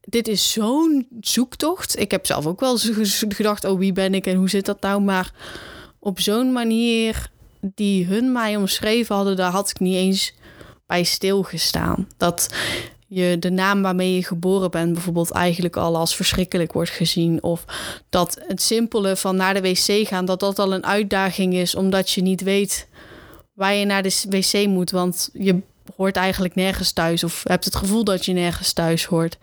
dit 0.00 0.28
is 0.28 0.52
zo'n 0.52 1.06
zoektocht. 1.20 1.98
Ik 1.98 2.10
heb 2.10 2.26
zelf 2.26 2.46
ook 2.46 2.60
wel 2.60 2.78
gedacht: 3.28 3.64
oh, 3.64 3.78
wie 3.78 3.92
ben 3.92 4.14
ik 4.14 4.26
en 4.26 4.36
hoe 4.36 4.50
zit 4.50 4.66
dat 4.66 4.80
nou? 4.80 5.00
Maar 5.00 5.32
op 5.98 6.20
zo'n 6.20 6.52
manier 6.52 7.30
die 7.60 8.06
hun 8.06 8.32
mij 8.32 8.56
omschreven 8.56 9.14
hadden, 9.14 9.36
daar 9.36 9.50
had 9.50 9.70
ik 9.70 9.80
niet 9.80 9.94
eens 9.94 10.34
bij 10.88 11.02
stilgestaan. 11.02 12.08
Dat 12.16 12.48
je 13.06 13.36
de 13.38 13.50
naam 13.50 13.82
waarmee 13.82 14.14
je 14.14 14.24
geboren 14.24 14.70
bent 14.70 14.92
bijvoorbeeld 14.92 15.30
eigenlijk 15.30 15.76
al 15.76 15.96
als 15.96 16.16
verschrikkelijk 16.16 16.72
wordt 16.72 16.90
gezien. 16.90 17.42
Of 17.42 17.64
dat 18.08 18.38
het 18.46 18.62
simpele 18.62 19.16
van 19.16 19.36
naar 19.36 19.54
de 19.54 19.60
wc 19.60 20.08
gaan, 20.08 20.24
dat 20.24 20.40
dat 20.40 20.58
al 20.58 20.74
een 20.74 20.86
uitdaging 20.86 21.54
is, 21.54 21.74
omdat 21.74 22.10
je 22.10 22.22
niet 22.22 22.42
weet 22.42 22.88
waar 23.52 23.74
je 23.74 23.84
naar 23.84 24.02
de 24.02 24.22
wc 24.28 24.66
moet. 24.66 24.90
Want 24.90 25.30
je 25.32 25.60
hoort 25.96 26.16
eigenlijk 26.16 26.54
nergens 26.54 26.92
thuis 26.92 27.24
of 27.24 27.42
hebt 27.44 27.64
het 27.64 27.76
gevoel 27.76 28.04
dat 28.04 28.24
je 28.24 28.32
nergens 28.32 28.72
thuis 28.72 29.04
hoort. 29.04 29.38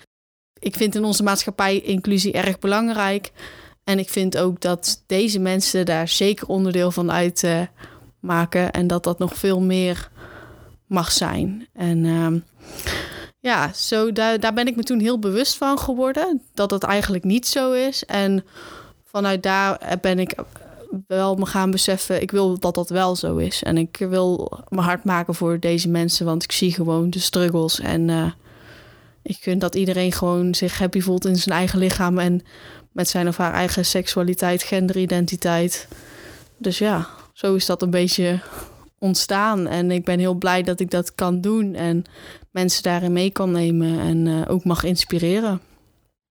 Ik 0.59 0.75
vind 0.75 0.95
in 0.95 1.03
onze 1.03 1.23
maatschappij 1.23 1.79
inclusie 1.79 2.33
erg 2.33 2.59
belangrijk. 2.59 3.31
En 3.83 3.99
ik 3.99 4.09
vind 4.09 4.37
ook 4.37 4.61
dat 4.61 5.03
deze 5.05 5.39
mensen 5.39 5.85
daar 5.85 6.07
zeker 6.07 6.47
onderdeel 6.47 6.91
van 6.91 7.11
uitmaken. 7.11 7.69
Maken 8.19 8.71
en 8.71 8.87
dat 8.87 9.03
dat 9.03 9.19
nog 9.19 9.33
veel 9.33 9.61
meer 9.61 10.09
mag 10.87 11.11
zijn. 11.11 11.67
En 11.73 12.03
uh, 12.03 12.27
ja, 13.39 13.73
zo 13.73 14.11
daar, 14.11 14.39
daar 14.39 14.53
ben 14.53 14.67
ik 14.67 14.75
me 14.75 14.83
toen 14.83 14.99
heel 14.99 15.19
bewust 15.19 15.57
van 15.57 15.79
geworden. 15.79 16.41
Dat 16.53 16.69
dat 16.69 16.83
eigenlijk 16.83 17.23
niet 17.23 17.47
zo 17.47 17.71
is. 17.71 18.05
En 18.05 18.45
vanuit 19.03 19.43
daar 19.43 19.97
ben 20.01 20.19
ik 20.19 20.35
wel 21.07 21.35
me 21.35 21.45
gaan 21.45 21.71
beseffen, 21.71 22.21
ik 22.21 22.31
wil 22.31 22.59
dat 22.59 22.75
dat 22.75 22.89
wel 22.89 23.15
zo 23.15 23.37
is. 23.37 23.63
En 23.63 23.77
ik 23.77 23.97
wil 24.09 24.59
me 24.69 24.81
hard 24.81 25.03
maken 25.03 25.35
voor 25.35 25.59
deze 25.59 25.89
mensen, 25.89 26.25
want 26.25 26.43
ik 26.43 26.51
zie 26.51 26.73
gewoon 26.73 27.09
de 27.09 27.19
struggles. 27.19 27.79
En 27.79 28.07
uh, 28.07 28.31
ik 29.21 29.37
vind 29.41 29.61
dat 29.61 29.75
iedereen 29.75 30.11
gewoon 30.11 30.55
zich 30.55 30.77
happy 30.77 31.01
voelt 31.01 31.25
in 31.25 31.35
zijn 31.35 31.55
eigen 31.57 31.79
lichaam 31.79 32.19
en 32.19 32.41
met 32.91 33.09
zijn 33.09 33.27
of 33.27 33.37
haar 33.37 33.53
eigen 33.53 33.85
seksualiteit, 33.85 34.63
genderidentiteit. 34.63 35.87
Dus 36.57 36.77
ja, 36.77 37.07
zo 37.33 37.55
is 37.55 37.65
dat 37.65 37.81
een 37.81 37.89
beetje 37.89 38.39
ontstaan. 39.05 39.67
En 39.67 39.91
ik 39.91 40.05
ben 40.05 40.19
heel 40.19 40.33
blij 40.33 40.63
dat 40.63 40.79
ik 40.79 40.91
dat 40.91 41.15
kan 41.15 41.41
doen 41.41 41.75
en 41.75 42.03
mensen 42.51 42.83
daarin 42.83 43.13
mee 43.13 43.29
kan 43.29 43.51
nemen 43.51 43.99
en 43.99 44.25
uh, 44.25 44.41
ook 44.47 44.63
mag 44.63 44.83
inspireren. 44.83 45.61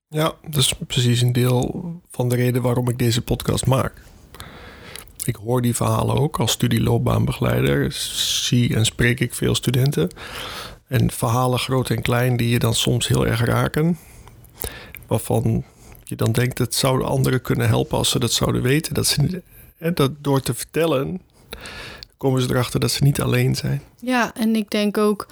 Ja, 0.09 0.33
dat 0.49 0.61
is 0.61 0.75
precies 0.87 1.21
een 1.21 1.33
deel 1.33 1.85
van 2.11 2.29
de 2.29 2.37
reden 2.37 2.63
waarom 2.63 2.89
ik 2.89 2.99
deze 2.99 3.23
podcast 3.23 3.67
maak. 3.67 3.93
Ik 5.25 5.37
hoor 5.37 5.63
die 5.63 5.75
verhalen 5.75 6.17
ook 6.17 6.41
als 6.41 6.53
studieloopbaanbegeleider. 6.53 7.93
Zie 7.93 8.75
en 8.75 8.85
spreek 8.85 9.21
ik 9.21 9.35
veel 9.35 9.55
studenten. 9.55 10.11
En 10.89 11.11
verhalen 11.11 11.59
groot 11.59 11.91
en 11.91 12.03
klein 12.03 12.37
die 12.37 12.49
je 12.49 12.59
dan 12.59 12.75
soms 12.75 13.09
heel 13.09 13.27
erg 13.27 13.45
raken. 13.45 13.99
Waarvan 15.07 15.65
je 16.05 16.17
dan 16.17 16.33
denkt, 16.33 16.59
het 16.59 16.75
zouden 16.75 17.07
anderen 17.07 17.43
kunnen 17.43 17.69
helpen 17.69 17.99
als 17.99 18.11
ze 18.11 18.19
dat 18.19 18.33
zouden 18.33 18.63
weten. 18.63 18.95
Dat 18.95 19.07
ze, 19.07 19.43
en 19.79 19.95
dat 19.95 20.11
door 20.19 20.41
te 20.41 20.55
vertellen, 20.55 21.21
komen 22.25 22.43
ze 22.43 22.51
erachter 22.51 22.81
dat 22.81 22.91
ze 22.91 23.03
niet 23.03 23.21
alleen 23.21 23.55
zijn. 23.55 23.83
Ja, 24.01 24.35
en 24.35 24.57
ik 24.57 24.71
denk 24.71 24.99
ook, 24.99 25.27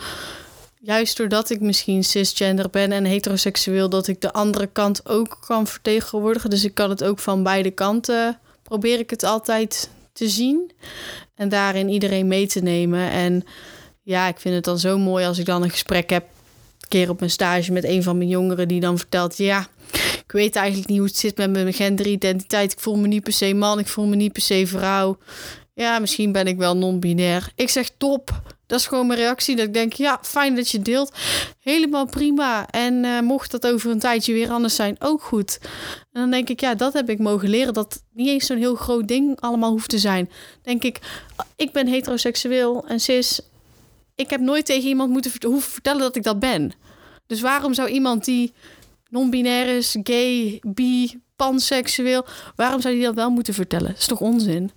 juist 0.81 1.16
doordat 1.16 1.50
ik 1.50 1.61
misschien 1.61 2.05
cisgender 2.05 2.70
ben 2.70 2.92
en 2.92 3.05
heteroseksueel, 3.05 3.88
dat 3.88 4.09
ik 4.09 4.20
de 4.20 4.33
andere 4.33 4.66
kant 4.66 5.09
ook 5.09 5.38
kan 5.46 5.66
vertegenwoordigen. 5.66 6.50
Dus 6.50 6.64
ik 6.64 6.74
kan 6.74 6.90
het 6.90 7.05
ook 7.05 7.18
van 7.18 7.42
beide 7.42 7.70
kanten 7.70 8.38
probeer 8.62 8.98
ik 8.98 9.11
het 9.11 9.22
altijd 9.22 9.90
te 10.12 10.28
zien 10.28 10.70
en 11.35 11.48
daarin 11.48 11.88
iedereen 11.88 12.26
mee 12.26 12.46
te 12.46 12.62
nemen. 12.62 13.11
En 13.11 13.44
ja, 14.02 14.28
ik 14.28 14.40
vind 14.40 14.55
het 14.55 14.64
dan 14.64 14.78
zo 14.78 14.98
mooi 14.98 15.26
als 15.26 15.38
ik 15.38 15.46
dan 15.46 15.62
een 15.62 15.70
gesprek 15.70 16.11
heb, 16.11 16.24
keer 16.88 17.11
op 17.11 17.18
mijn 17.18 17.31
stage 17.31 17.72
met 17.72 17.85
een 17.85 18.02
van 18.02 18.18
mijn 18.18 18.28
jongeren, 18.28 18.68
die 18.68 18.81
dan 18.81 18.98
vertelt: 18.98 19.37
Ja, 19.37 19.68
ik 20.24 20.33
weet 20.33 20.57
eigenlijk 20.57 20.88
niet 20.88 20.98
hoe 20.98 21.07
het 21.07 21.16
zit 21.16 21.37
met 21.37 21.50
mijn 21.50 21.72
genderidentiteit. 21.72 22.72
Ik 22.72 22.81
voel 22.81 22.96
me 22.96 23.07
niet 23.07 23.22
per 23.22 23.33
se 23.33 23.55
man, 23.55 23.78
ik 23.78 23.88
voel 23.88 24.07
me 24.07 24.16
niet 24.16 24.33
per 24.33 24.42
se 24.42 24.66
vrouw. 24.66 25.18
Ja, 25.74 25.98
misschien 25.98 26.32
ben 26.32 26.46
ik 26.46 26.56
wel 26.56 26.76
non-binair. 26.76 27.52
Ik 27.54 27.68
zeg 27.68 27.90
top. 27.96 28.42
Dat 28.66 28.80
is 28.80 28.87
gewoon 28.87 29.06
mijn 29.06 29.18
reactie. 29.18 29.56
Dat 29.56 29.66
ik 29.66 29.74
denk, 29.74 29.92
ja, 29.92 30.18
fijn 30.22 30.54
dat 30.54 30.68
je 30.68 30.80
deelt. 30.80 31.12
Helemaal 31.61 32.06
prima. 32.06 32.70
En 32.70 33.04
uh, 33.04 33.20
mocht 33.20 33.50
dat 33.50 33.66
over 33.66 33.90
een 33.90 33.98
tijdje 33.98 34.32
weer 34.32 34.50
anders 34.50 34.74
zijn, 34.74 34.96
ook 34.98 35.22
goed. 35.22 35.58
En 36.12 36.20
dan 36.20 36.30
denk 36.30 36.48
ik, 36.48 36.61
ja, 36.61 36.74
dat 36.74 36.92
heb 36.92 37.08
ik 37.08 37.18
mogen 37.18 37.48
leren. 37.48 37.74
Dat 37.74 38.02
niet 38.12 38.28
eens 38.28 38.46
zo'n 38.46 38.56
heel 38.56 38.74
groot 38.74 39.08
ding 39.08 39.40
allemaal 39.40 39.70
hoeft 39.70 39.88
te 39.88 39.98
zijn. 39.98 40.30
Denk 40.62 40.82
ik, 40.82 40.98
ik 41.56 41.72
ben 41.72 41.87
heteroseksueel 41.87 42.85
en 42.87 43.00
cis. 43.00 43.40
Ik 44.14 44.30
heb 44.30 44.40
nooit 44.40 44.66
tegen 44.66 44.88
iemand 44.88 45.11
moeten 45.11 45.32
hoeven 45.46 45.72
vertellen 45.72 46.00
dat 46.00 46.16
ik 46.16 46.22
dat 46.22 46.38
ben. 46.38 46.72
Dus 47.26 47.40
waarom 47.40 47.74
zou 47.74 47.88
iemand 47.88 48.24
die 48.24 48.52
non-binair 49.08 49.76
is, 49.76 49.96
gay, 50.02 50.58
bi, 50.66 51.20
panseksueel, 51.37 52.26
waarom 52.56 52.80
zou 52.80 52.94
die 52.94 53.02
dat 53.04 53.14
wel 53.14 53.30
moeten 53.30 53.54
vertellen? 53.54 53.87
Dat 53.87 53.98
is 53.98 54.06
toch 54.06 54.20
onzin? 54.20 54.70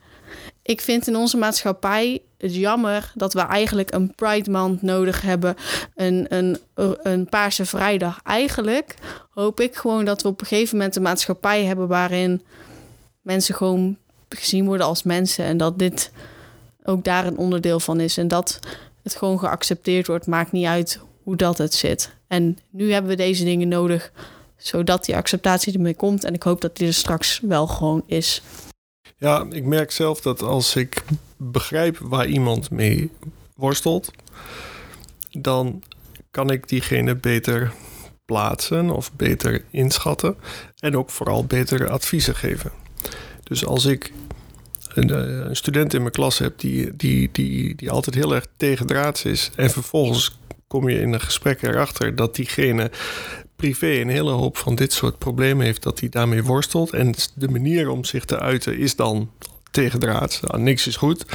Ik 0.66 0.82
vind 0.82 1.08
in 1.08 1.16
onze 1.16 1.38
maatschappij 1.38 2.22
het 2.38 2.56
jammer 2.56 3.12
dat 3.16 3.34
we 3.34 3.40
eigenlijk 3.40 3.94
een 3.94 4.16
Pride 4.16 4.52
Month 4.52 4.82
nodig 4.82 5.22
hebben. 5.22 5.56
Een, 5.96 6.26
een, 6.30 6.58
een 7.02 7.30
Paarse 7.30 7.66
Vrijdag. 7.66 8.20
Eigenlijk 8.24 8.96
hoop 9.30 9.60
ik 9.60 9.76
gewoon 9.76 10.06
dat 10.06 10.22
we 10.22 10.28
op 10.28 10.42
een 10.42 10.48
gegeven 10.48 10.78
moment 10.78 10.96
een 10.96 11.02
maatschappij 11.02 11.64
hebben 11.64 11.88
waarin 11.88 12.42
mensen 13.22 13.56
gewoon 13.56 13.98
gezien 14.30 14.66
worden 14.66 14.86
als 14.86 15.04
mensen. 15.04 15.46
En 15.46 15.58
dat 15.58 15.80
dit 15.80 16.12
ook 16.84 17.04
daar 17.04 17.26
een 17.26 17.38
onderdeel 17.38 17.80
van 17.80 18.00
is. 18.00 18.18
En 18.18 18.28
dat 18.28 18.60
het 19.04 19.16
gewoon 19.16 19.40
geaccepteerd 19.40 20.08
wordt. 20.08 20.28
Maakt 20.28 20.52
niet 20.52 20.66
uit 20.66 21.00
hoe 21.24 21.36
dat 21.36 21.58
het 21.58 21.74
zit. 21.74 22.16
En 22.28 22.58
nu 22.70 22.92
hebben 22.92 23.12
we 23.12 23.18
deze 23.18 23.44
dingen 23.44 23.68
nodig, 23.68 24.12
zodat 24.58 25.06
die 25.06 25.16
acceptatie 25.16 25.74
ermee 25.74 25.96
komt. 25.96 26.24
En 26.24 26.34
ik 26.34 26.44
hoop 26.44 26.62
dat 26.62 26.78
die 26.78 26.88
er 26.88 26.94
straks 26.94 27.40
wel 27.44 27.68
gewoon 27.68 28.04
is. 28.06 28.42
Ja, 29.18 29.46
ik 29.50 29.64
merk 29.64 29.92
zelf 29.92 30.22
dat 30.22 30.42
als 30.42 30.76
ik 30.76 31.04
begrijp 31.38 31.98
waar 31.98 32.28
iemand 32.28 32.70
mee 32.70 33.12
worstelt, 33.56 34.12
dan 35.32 35.84
kan 36.32 36.50
ik 36.50 36.68
diegene 36.68 37.16
beter 37.16 37.74
plaatsen 38.26 38.90
of 38.90 39.14
beter 39.14 39.64
inschatten 39.72 40.36
en 40.80 40.98
ook 40.98 41.10
vooral 41.10 41.46
betere 41.46 41.90
adviezen 41.90 42.36
geven. 42.36 42.72
Dus 43.44 43.66
als 43.66 43.86
ik 43.86 44.12
een, 44.94 45.10
eh, 45.10 45.50
student 45.52 45.94
in 45.94 46.02
mijn 46.02 46.14
klas 46.14 46.38
heb 46.38 46.60
die, 46.60 46.96
die, 46.96 47.30
die, 47.32 47.76
die 47.76 47.92
altijd 47.92 48.16
heel 48.16 48.36
erg 48.36 48.48
tegendraads 48.58 49.26
is 49.26 49.52
en 49.56 49.70
vervolgens 49.70 50.38
kom 50.68 50.90
je 50.90 51.00
in 51.00 51.14
een 51.14 51.22
gesprek 51.22 51.62
erachter 51.62 52.16
dat 52.16 52.36
diegene 52.36 52.92
privé 53.56 53.88
een 53.88 54.10
hele 54.10 54.32
hoop 54.32 54.58
van 54.58 54.76
dit 54.76 54.94
soort 54.94 55.18
problemen 55.18 55.66
heeft, 55.66 55.84
dat 55.84 56.00
hij 56.00 56.10
daarmee 56.10 56.44
worstelt. 56.44 56.94
En 56.94 57.14
de 57.36 57.48
manier 57.48 57.90
om 57.90 58.04
zich 58.04 58.26
te 58.26 58.40
uiten 58.40 58.78
is 58.78 58.96
dan 58.96 59.32
tegendraad. 59.72 60.40
Nou, 60.42 60.62
niks 60.62 60.88
is 60.88 60.96
goed. 60.96 61.26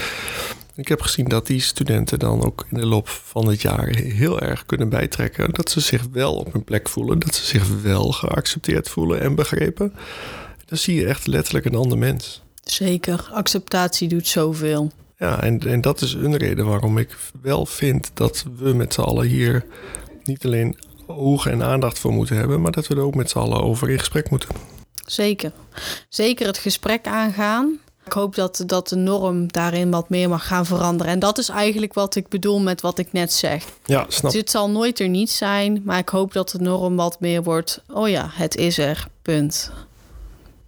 Ik 0.74 0.88
heb 0.88 1.00
gezien 1.00 1.28
dat 1.28 1.46
die 1.46 1.60
studenten 1.60 2.18
dan 2.18 2.44
ook 2.44 2.66
in 2.70 2.76
de 2.76 2.86
loop 2.86 3.08
van 3.08 3.48
het 3.48 3.62
jaar 3.62 3.86
heel 3.96 4.40
erg 4.40 4.66
kunnen 4.66 4.88
bijtrekken. 4.88 5.52
Dat 5.52 5.70
ze 5.70 5.80
zich 5.80 6.06
wel 6.12 6.34
op 6.36 6.52
hun 6.52 6.64
plek 6.64 6.88
voelen. 6.88 7.18
Dat 7.18 7.34
ze 7.34 7.44
zich 7.44 7.82
wel 7.82 8.12
geaccepteerd 8.12 8.88
voelen 8.88 9.20
en 9.20 9.34
begrepen. 9.34 9.94
Dan 10.66 10.78
zie 10.78 10.94
je 10.94 11.06
echt 11.06 11.26
letterlijk 11.26 11.64
een 11.64 11.74
ander 11.74 11.98
mens. 11.98 12.42
Zeker, 12.62 13.28
acceptatie 13.32 14.08
doet 14.08 14.26
zoveel. 14.26 14.90
Ja, 15.18 15.42
en, 15.42 15.60
en 15.60 15.80
dat 15.80 16.00
is 16.00 16.12
een 16.12 16.36
reden 16.36 16.66
waarom 16.66 16.98
ik 16.98 17.16
wel 17.42 17.66
vind 17.66 18.10
dat 18.14 18.44
we 18.56 18.72
met 18.74 18.94
z'n 18.94 19.00
allen 19.00 19.26
hier 19.26 19.64
niet 20.24 20.44
alleen 20.44 20.76
oog 21.16 21.46
en 21.46 21.62
aandacht 21.62 21.98
voor 21.98 22.12
moeten 22.12 22.36
hebben, 22.36 22.60
maar 22.60 22.72
dat 22.72 22.86
we 22.86 22.94
er 22.94 23.00
ook 23.02 23.14
met 23.14 23.30
z'n 23.30 23.38
allen 23.38 23.62
over 23.62 23.90
in 23.90 23.98
gesprek 23.98 24.30
moeten. 24.30 24.48
Zeker. 25.06 25.52
Zeker 26.08 26.46
het 26.46 26.58
gesprek 26.58 27.06
aangaan. 27.06 27.78
Ik 28.04 28.12
hoop 28.12 28.34
dat, 28.34 28.62
dat 28.66 28.88
de 28.88 28.96
norm 28.96 29.52
daarin 29.52 29.90
wat 29.90 30.08
meer 30.08 30.28
mag 30.28 30.46
gaan 30.46 30.66
veranderen. 30.66 31.12
En 31.12 31.18
dat 31.18 31.38
is 31.38 31.48
eigenlijk 31.48 31.94
wat 31.94 32.14
ik 32.14 32.28
bedoel 32.28 32.60
met 32.60 32.80
wat 32.80 32.98
ik 32.98 33.12
net 33.12 33.32
zeg. 33.32 33.64
Ja, 33.84 34.04
snap. 34.08 34.32
Dit 34.32 34.50
zal 34.50 34.70
nooit 34.70 35.00
er 35.00 35.08
niet 35.08 35.30
zijn, 35.30 35.82
maar 35.84 35.98
ik 35.98 36.08
hoop 36.08 36.32
dat 36.32 36.50
de 36.50 36.58
norm 36.58 36.96
wat 36.96 37.20
meer 37.20 37.42
wordt. 37.42 37.82
Oh 37.88 38.08
ja, 38.08 38.28
het 38.32 38.56
is 38.56 38.78
er. 38.78 39.06
Punt. 39.22 39.72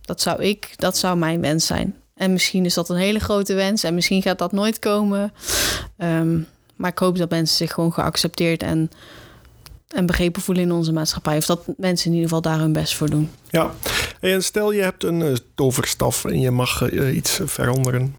Dat 0.01 0.21
zou 0.21 0.43
ik, 0.43 0.73
dat 0.77 0.97
zou 0.97 1.17
mijn 1.17 1.41
wens 1.41 1.67
zijn. 1.67 1.97
En 2.15 2.33
misschien 2.33 2.65
is 2.65 2.75
dat 2.75 2.89
een 2.89 2.97
hele 2.97 3.19
grote 3.19 3.55
wens 3.55 3.83
en 3.83 3.95
misschien 3.95 4.23
gaat 4.23 4.39
dat 4.39 4.53
nooit 4.53 4.79
komen. 4.79 5.33
Ehm, 5.97 6.41
maar 6.77 6.91
ik 6.91 6.99
hoop 6.99 7.19
dat 7.19 7.31
mensen 7.31 7.57
zich 7.57 7.73
gewoon 7.73 7.93
geaccepteerd 7.93 8.63
en 8.63 8.91
en 9.93 10.07
begrepen 10.07 10.43
voelen 10.43 10.65
in 10.65 10.73
onze 10.73 10.93
maatschappij. 10.93 11.37
Of 11.37 11.47
dat 11.47 11.65
mensen 11.77 12.07
in 12.07 12.13
ieder 12.13 12.29
geval 12.29 12.43
daar 12.43 12.59
hun 12.59 12.73
best 12.73 12.95
voor 12.95 13.11
doen. 13.11 13.31
Ja, 13.51 13.75
en 14.21 14.45
stel 14.45 14.73
je 14.73 14.83
hebt 14.83 15.05
een 15.05 15.21
uh, 15.21 15.35
toverstaf 15.55 16.25
en 16.25 16.41
je 16.41 16.51
mag 16.51 16.91
uh, 16.91 17.17
iets 17.17 17.41
veranderen. 17.45 18.17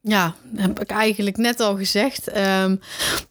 Ja, 0.00 0.34
heb 0.56 0.80
ik 0.80 0.90
eigenlijk 0.90 1.36
net 1.36 1.60
al 1.60 1.76
gezegd. 1.76 2.36
Um, 2.36 2.80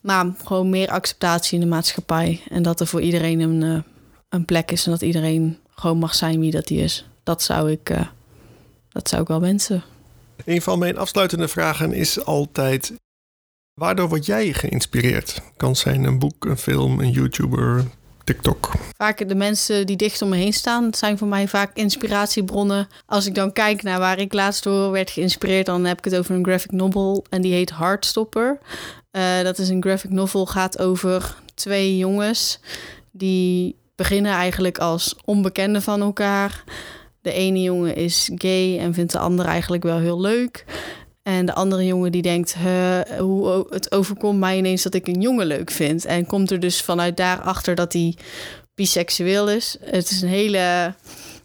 maar 0.01 0.25
gewoon 0.43 0.69
meer 0.69 0.89
acceptatie 0.89 1.53
in 1.53 1.63
de 1.63 1.69
maatschappij. 1.69 2.41
En 2.49 2.63
dat 2.63 2.79
er 2.79 2.87
voor 2.87 3.01
iedereen 3.01 3.39
een, 3.39 3.61
uh, 3.61 3.81
een 4.29 4.45
plek 4.45 4.71
is. 4.71 4.85
En 4.85 4.91
dat 4.91 5.01
iedereen 5.01 5.57
gewoon 5.69 5.97
mag 5.97 6.15
zijn 6.15 6.39
wie 6.39 6.51
dat 6.51 6.69
hij 6.69 6.77
is. 6.77 7.05
Dat 7.23 7.43
zou 7.43 7.71
ik, 7.71 7.93
dat 8.89 9.09
zou 9.09 9.21
ik 9.21 9.27
wel 9.27 9.41
wensen. 9.41 9.83
Een 10.45 10.61
van 10.61 10.79
mijn 10.79 10.97
afsluitende 10.97 11.47
vragen 11.47 11.93
is 11.93 12.25
altijd: 12.25 12.93
Waardoor 13.79 14.09
word 14.09 14.25
jij 14.25 14.53
geïnspireerd? 14.53 15.41
Kan 15.57 15.75
zijn 15.75 16.03
een 16.03 16.19
boek, 16.19 16.45
een 16.45 16.57
film, 16.57 16.99
een 16.99 17.11
YouTuber, 17.11 17.83
TikTok. 18.23 18.71
Vaak 18.97 19.27
de 19.27 19.35
mensen 19.35 19.85
die 19.85 19.95
dicht 19.95 20.21
om 20.21 20.29
me 20.29 20.35
heen 20.35 20.53
staan, 20.53 20.93
zijn 20.93 21.17
voor 21.17 21.27
mij 21.27 21.47
vaak 21.47 21.71
inspiratiebronnen. 21.73 22.87
Als 23.05 23.25
ik 23.25 23.35
dan 23.35 23.53
kijk 23.53 23.83
naar 23.83 23.99
waar 23.99 24.19
ik 24.19 24.33
laatst 24.33 24.63
door 24.63 24.91
werd 24.91 25.09
geïnspireerd, 25.09 25.65
dan 25.65 25.85
heb 25.85 25.97
ik 25.97 26.03
het 26.03 26.17
over 26.17 26.35
een 26.35 26.43
graphic 26.43 26.71
novel 26.71 27.25
en 27.29 27.41
die 27.41 27.53
heet 27.53 27.77
Heartstopper. 27.77 28.59
Uh, 29.11 29.41
dat 29.41 29.57
is 29.57 29.69
een 29.69 29.81
graphic 29.81 30.11
novel, 30.11 30.45
gaat 30.45 30.79
over 30.79 31.35
twee 31.53 31.97
jongens 31.97 32.59
die 33.11 33.75
beginnen 33.95 34.31
eigenlijk 34.31 34.77
als 34.77 35.15
onbekenden 35.25 35.81
van 35.81 36.01
elkaar. 36.01 36.63
De 37.21 37.31
ene 37.31 37.61
jongen 37.61 37.95
is 37.95 38.29
gay 38.35 38.79
en 38.79 38.93
vindt 38.93 39.11
de 39.11 39.19
andere 39.19 39.49
eigenlijk 39.49 39.83
wel 39.83 39.99
heel 39.99 40.21
leuk. 40.21 40.65
En 41.29 41.45
de 41.45 41.53
andere 41.53 41.85
jongen 41.85 42.11
die 42.11 42.21
denkt, 42.21 42.55
hoe 43.17 43.67
het 43.69 43.91
overkomt 43.91 44.39
mij 44.39 44.57
ineens 44.57 44.83
dat 44.83 44.93
ik 44.93 45.07
een 45.07 45.21
jongen 45.21 45.45
leuk 45.45 45.71
vind. 45.71 46.05
En 46.05 46.25
komt 46.25 46.51
er 46.51 46.59
dus 46.59 46.81
vanuit 46.81 47.17
daarachter 47.17 47.75
dat 47.75 47.93
hij 47.93 48.15
biseksueel 48.75 49.49
is. 49.49 49.77
Het 49.81 50.09
is 50.09 50.21
een 50.21 50.27
hele, 50.29 50.93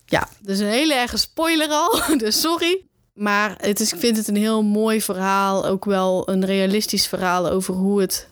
ja, 0.06 0.28
dus 0.40 0.58
een 0.58 0.66
hele 0.66 0.94
erge 0.94 1.16
spoiler 1.16 1.68
al. 1.68 2.00
Dus 2.18 2.40
sorry. 2.40 2.82
Maar 3.14 3.54
het 3.60 3.80
is, 3.80 3.92
ik 3.92 3.98
vind 3.98 4.16
het 4.16 4.28
een 4.28 4.36
heel 4.36 4.62
mooi 4.62 5.02
verhaal. 5.02 5.66
Ook 5.66 5.84
wel 5.84 6.28
een 6.28 6.44
realistisch 6.44 7.06
verhaal 7.06 7.50
over 7.50 7.74
hoe 7.74 8.00
het 8.00 8.28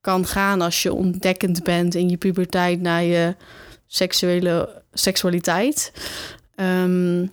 kan 0.00 0.26
gaan 0.26 0.60
als 0.60 0.82
je 0.82 0.92
ontdekkend 0.92 1.62
bent 1.62 1.94
in 1.94 2.08
je 2.08 2.16
puberteit 2.16 2.80
naar 2.80 3.02
je 3.02 3.36
seksuele 3.86 4.82
seksualiteit. 4.92 5.92
Ehm, 6.54 7.26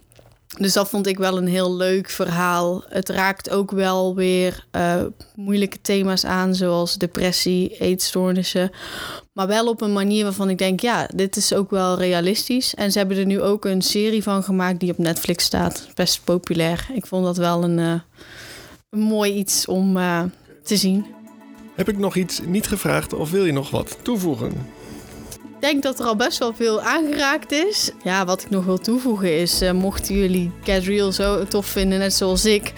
dus 0.59 0.73
dat 0.73 0.89
vond 0.89 1.07
ik 1.07 1.17
wel 1.17 1.37
een 1.37 1.47
heel 1.47 1.75
leuk 1.75 2.09
verhaal. 2.09 2.83
Het 2.89 3.09
raakt 3.09 3.49
ook 3.49 3.71
wel 3.71 4.15
weer 4.15 4.65
uh, 4.71 5.03
moeilijke 5.35 5.81
thema's 5.81 6.25
aan, 6.25 6.55
zoals 6.55 6.95
depressie, 6.95 7.77
eetstoornissen. 7.77 8.71
Maar 9.33 9.47
wel 9.47 9.67
op 9.67 9.81
een 9.81 9.93
manier 9.93 10.23
waarvan 10.23 10.49
ik 10.49 10.57
denk, 10.57 10.79
ja, 10.79 11.09
dit 11.15 11.35
is 11.35 11.53
ook 11.53 11.69
wel 11.69 11.97
realistisch. 11.97 12.75
En 12.75 12.91
ze 12.91 12.97
hebben 12.97 13.17
er 13.17 13.25
nu 13.25 13.41
ook 13.41 13.65
een 13.65 13.81
serie 13.81 14.23
van 14.23 14.43
gemaakt 14.43 14.79
die 14.79 14.91
op 14.91 14.97
Netflix 14.97 15.43
staat. 15.43 15.87
Best 15.93 16.23
populair. 16.23 16.87
Ik 16.93 17.05
vond 17.05 17.25
dat 17.25 17.37
wel 17.37 17.63
een, 17.63 17.77
uh, 17.77 17.99
een 18.89 18.99
mooi 18.99 19.33
iets 19.33 19.65
om 19.65 19.97
uh, 19.97 20.23
te 20.63 20.77
zien. 20.77 21.05
Heb 21.75 21.89
ik 21.89 21.97
nog 21.97 22.15
iets 22.15 22.41
niet 22.45 22.67
gevraagd 22.67 23.13
of 23.13 23.31
wil 23.31 23.45
je 23.45 23.51
nog 23.51 23.69
wat 23.69 23.97
toevoegen? 24.01 24.53
Denk 25.65 25.83
dat 25.83 25.99
er 25.99 26.05
al 26.05 26.15
best 26.15 26.37
wel 26.37 26.53
veel 26.53 26.81
aangeraakt 26.81 27.51
is. 27.51 27.91
Ja, 28.03 28.25
wat 28.25 28.41
ik 28.41 28.49
nog 28.49 28.65
wil 28.65 28.77
toevoegen 28.77 29.39
is, 29.39 29.61
uh, 29.61 29.71
mochten 29.71 30.15
jullie 30.15 30.51
Cadreal 30.63 31.11
zo 31.11 31.43
tof 31.43 31.65
vinden, 31.65 31.99
net 31.99 32.13
zoals 32.13 32.45
ik, 32.45 32.73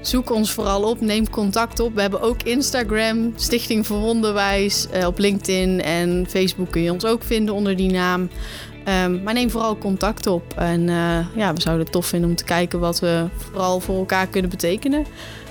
zoek 0.00 0.30
ons 0.30 0.52
vooral 0.52 0.82
op, 0.82 1.00
neem 1.00 1.30
contact 1.30 1.80
op. 1.80 1.94
We 1.94 2.00
hebben 2.00 2.20
ook 2.20 2.42
Instagram, 2.42 3.32
Stichting 3.36 3.86
voor 3.86 4.02
Onderwijs, 4.02 4.86
uh, 4.94 5.06
op 5.06 5.18
LinkedIn 5.18 5.82
en 5.82 6.26
Facebook 6.28 6.70
kun 6.70 6.82
je 6.82 6.92
ons 6.92 7.04
ook 7.04 7.22
vinden 7.22 7.54
onder 7.54 7.76
die 7.76 7.90
naam. 7.90 8.20
Um, 9.04 9.22
maar 9.22 9.34
neem 9.34 9.50
vooral 9.50 9.78
contact 9.78 10.26
op. 10.26 10.54
En 10.56 10.80
uh, 10.80 11.18
ja, 11.36 11.54
we 11.54 11.60
zouden 11.60 11.84
het 11.84 11.92
tof 11.92 12.06
vinden 12.06 12.30
om 12.30 12.36
te 12.36 12.44
kijken 12.44 12.80
wat 12.80 13.00
we 13.00 13.26
vooral 13.36 13.80
voor 13.80 13.98
elkaar 13.98 14.26
kunnen 14.26 14.50
betekenen. 14.50 15.06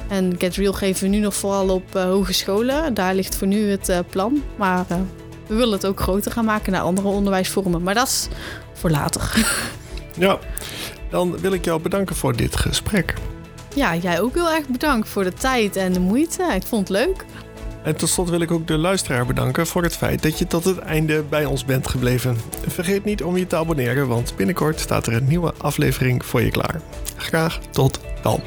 En 0.09 0.35
Get 0.37 0.55
Real 0.55 0.73
geven 0.73 1.03
we 1.03 1.09
nu 1.09 1.19
nog 1.19 1.35
vooral 1.35 1.69
op 1.69 1.95
uh, 1.95 2.03
hogescholen. 2.03 2.93
Daar 2.93 3.15
ligt 3.15 3.35
voor 3.35 3.47
nu 3.47 3.69
het 3.69 4.03
plan. 4.09 4.43
Maar 4.55 4.85
we 5.51 5.57
willen 5.57 5.73
het 5.73 5.85
ook 5.85 5.99
groter 5.99 6.31
gaan 6.31 6.45
maken 6.45 6.71
naar 6.71 6.81
andere 6.81 7.07
onderwijsvormen. 7.07 7.83
Maar 7.83 7.93
dat 7.93 8.07
is 8.07 8.27
voor 8.73 8.89
later. 8.89 9.31
Ja, 10.17 10.39
dan 11.09 11.39
wil 11.39 11.53
ik 11.53 11.65
jou 11.65 11.81
bedanken 11.81 12.15
voor 12.15 12.35
dit 12.35 12.55
gesprek. 12.55 13.13
Ja, 13.75 13.95
jij 13.95 14.21
ook 14.21 14.33
heel 14.33 14.51
erg 14.51 14.67
bedankt 14.67 15.09
voor 15.09 15.23
de 15.23 15.33
tijd 15.33 15.75
en 15.75 15.93
de 15.93 15.99
moeite. 15.99 16.43
Ik 16.55 16.63
vond 16.63 16.87
het 16.87 16.97
leuk. 16.97 17.25
En 17.83 17.95
tot 17.95 18.09
slot 18.09 18.29
wil 18.29 18.41
ik 18.41 18.51
ook 18.51 18.67
de 18.67 18.77
luisteraar 18.77 19.25
bedanken 19.25 19.67
voor 19.67 19.83
het 19.83 19.95
feit 19.95 20.23
dat 20.23 20.39
je 20.39 20.47
tot 20.47 20.63
het 20.63 20.77
einde 20.77 21.23
bij 21.29 21.45
ons 21.45 21.65
bent 21.65 21.87
gebleven. 21.87 22.37
Vergeet 22.67 23.03
niet 23.03 23.23
om 23.23 23.37
je 23.37 23.47
te 23.47 23.55
abonneren, 23.55 24.07
want 24.07 24.35
binnenkort 24.35 24.79
staat 24.79 25.07
er 25.07 25.13
een 25.13 25.27
nieuwe 25.27 25.53
aflevering 25.57 26.25
voor 26.25 26.41
je 26.41 26.51
klaar. 26.51 26.81
Graag 27.15 27.59
tot 27.71 27.99
dan. 28.21 28.41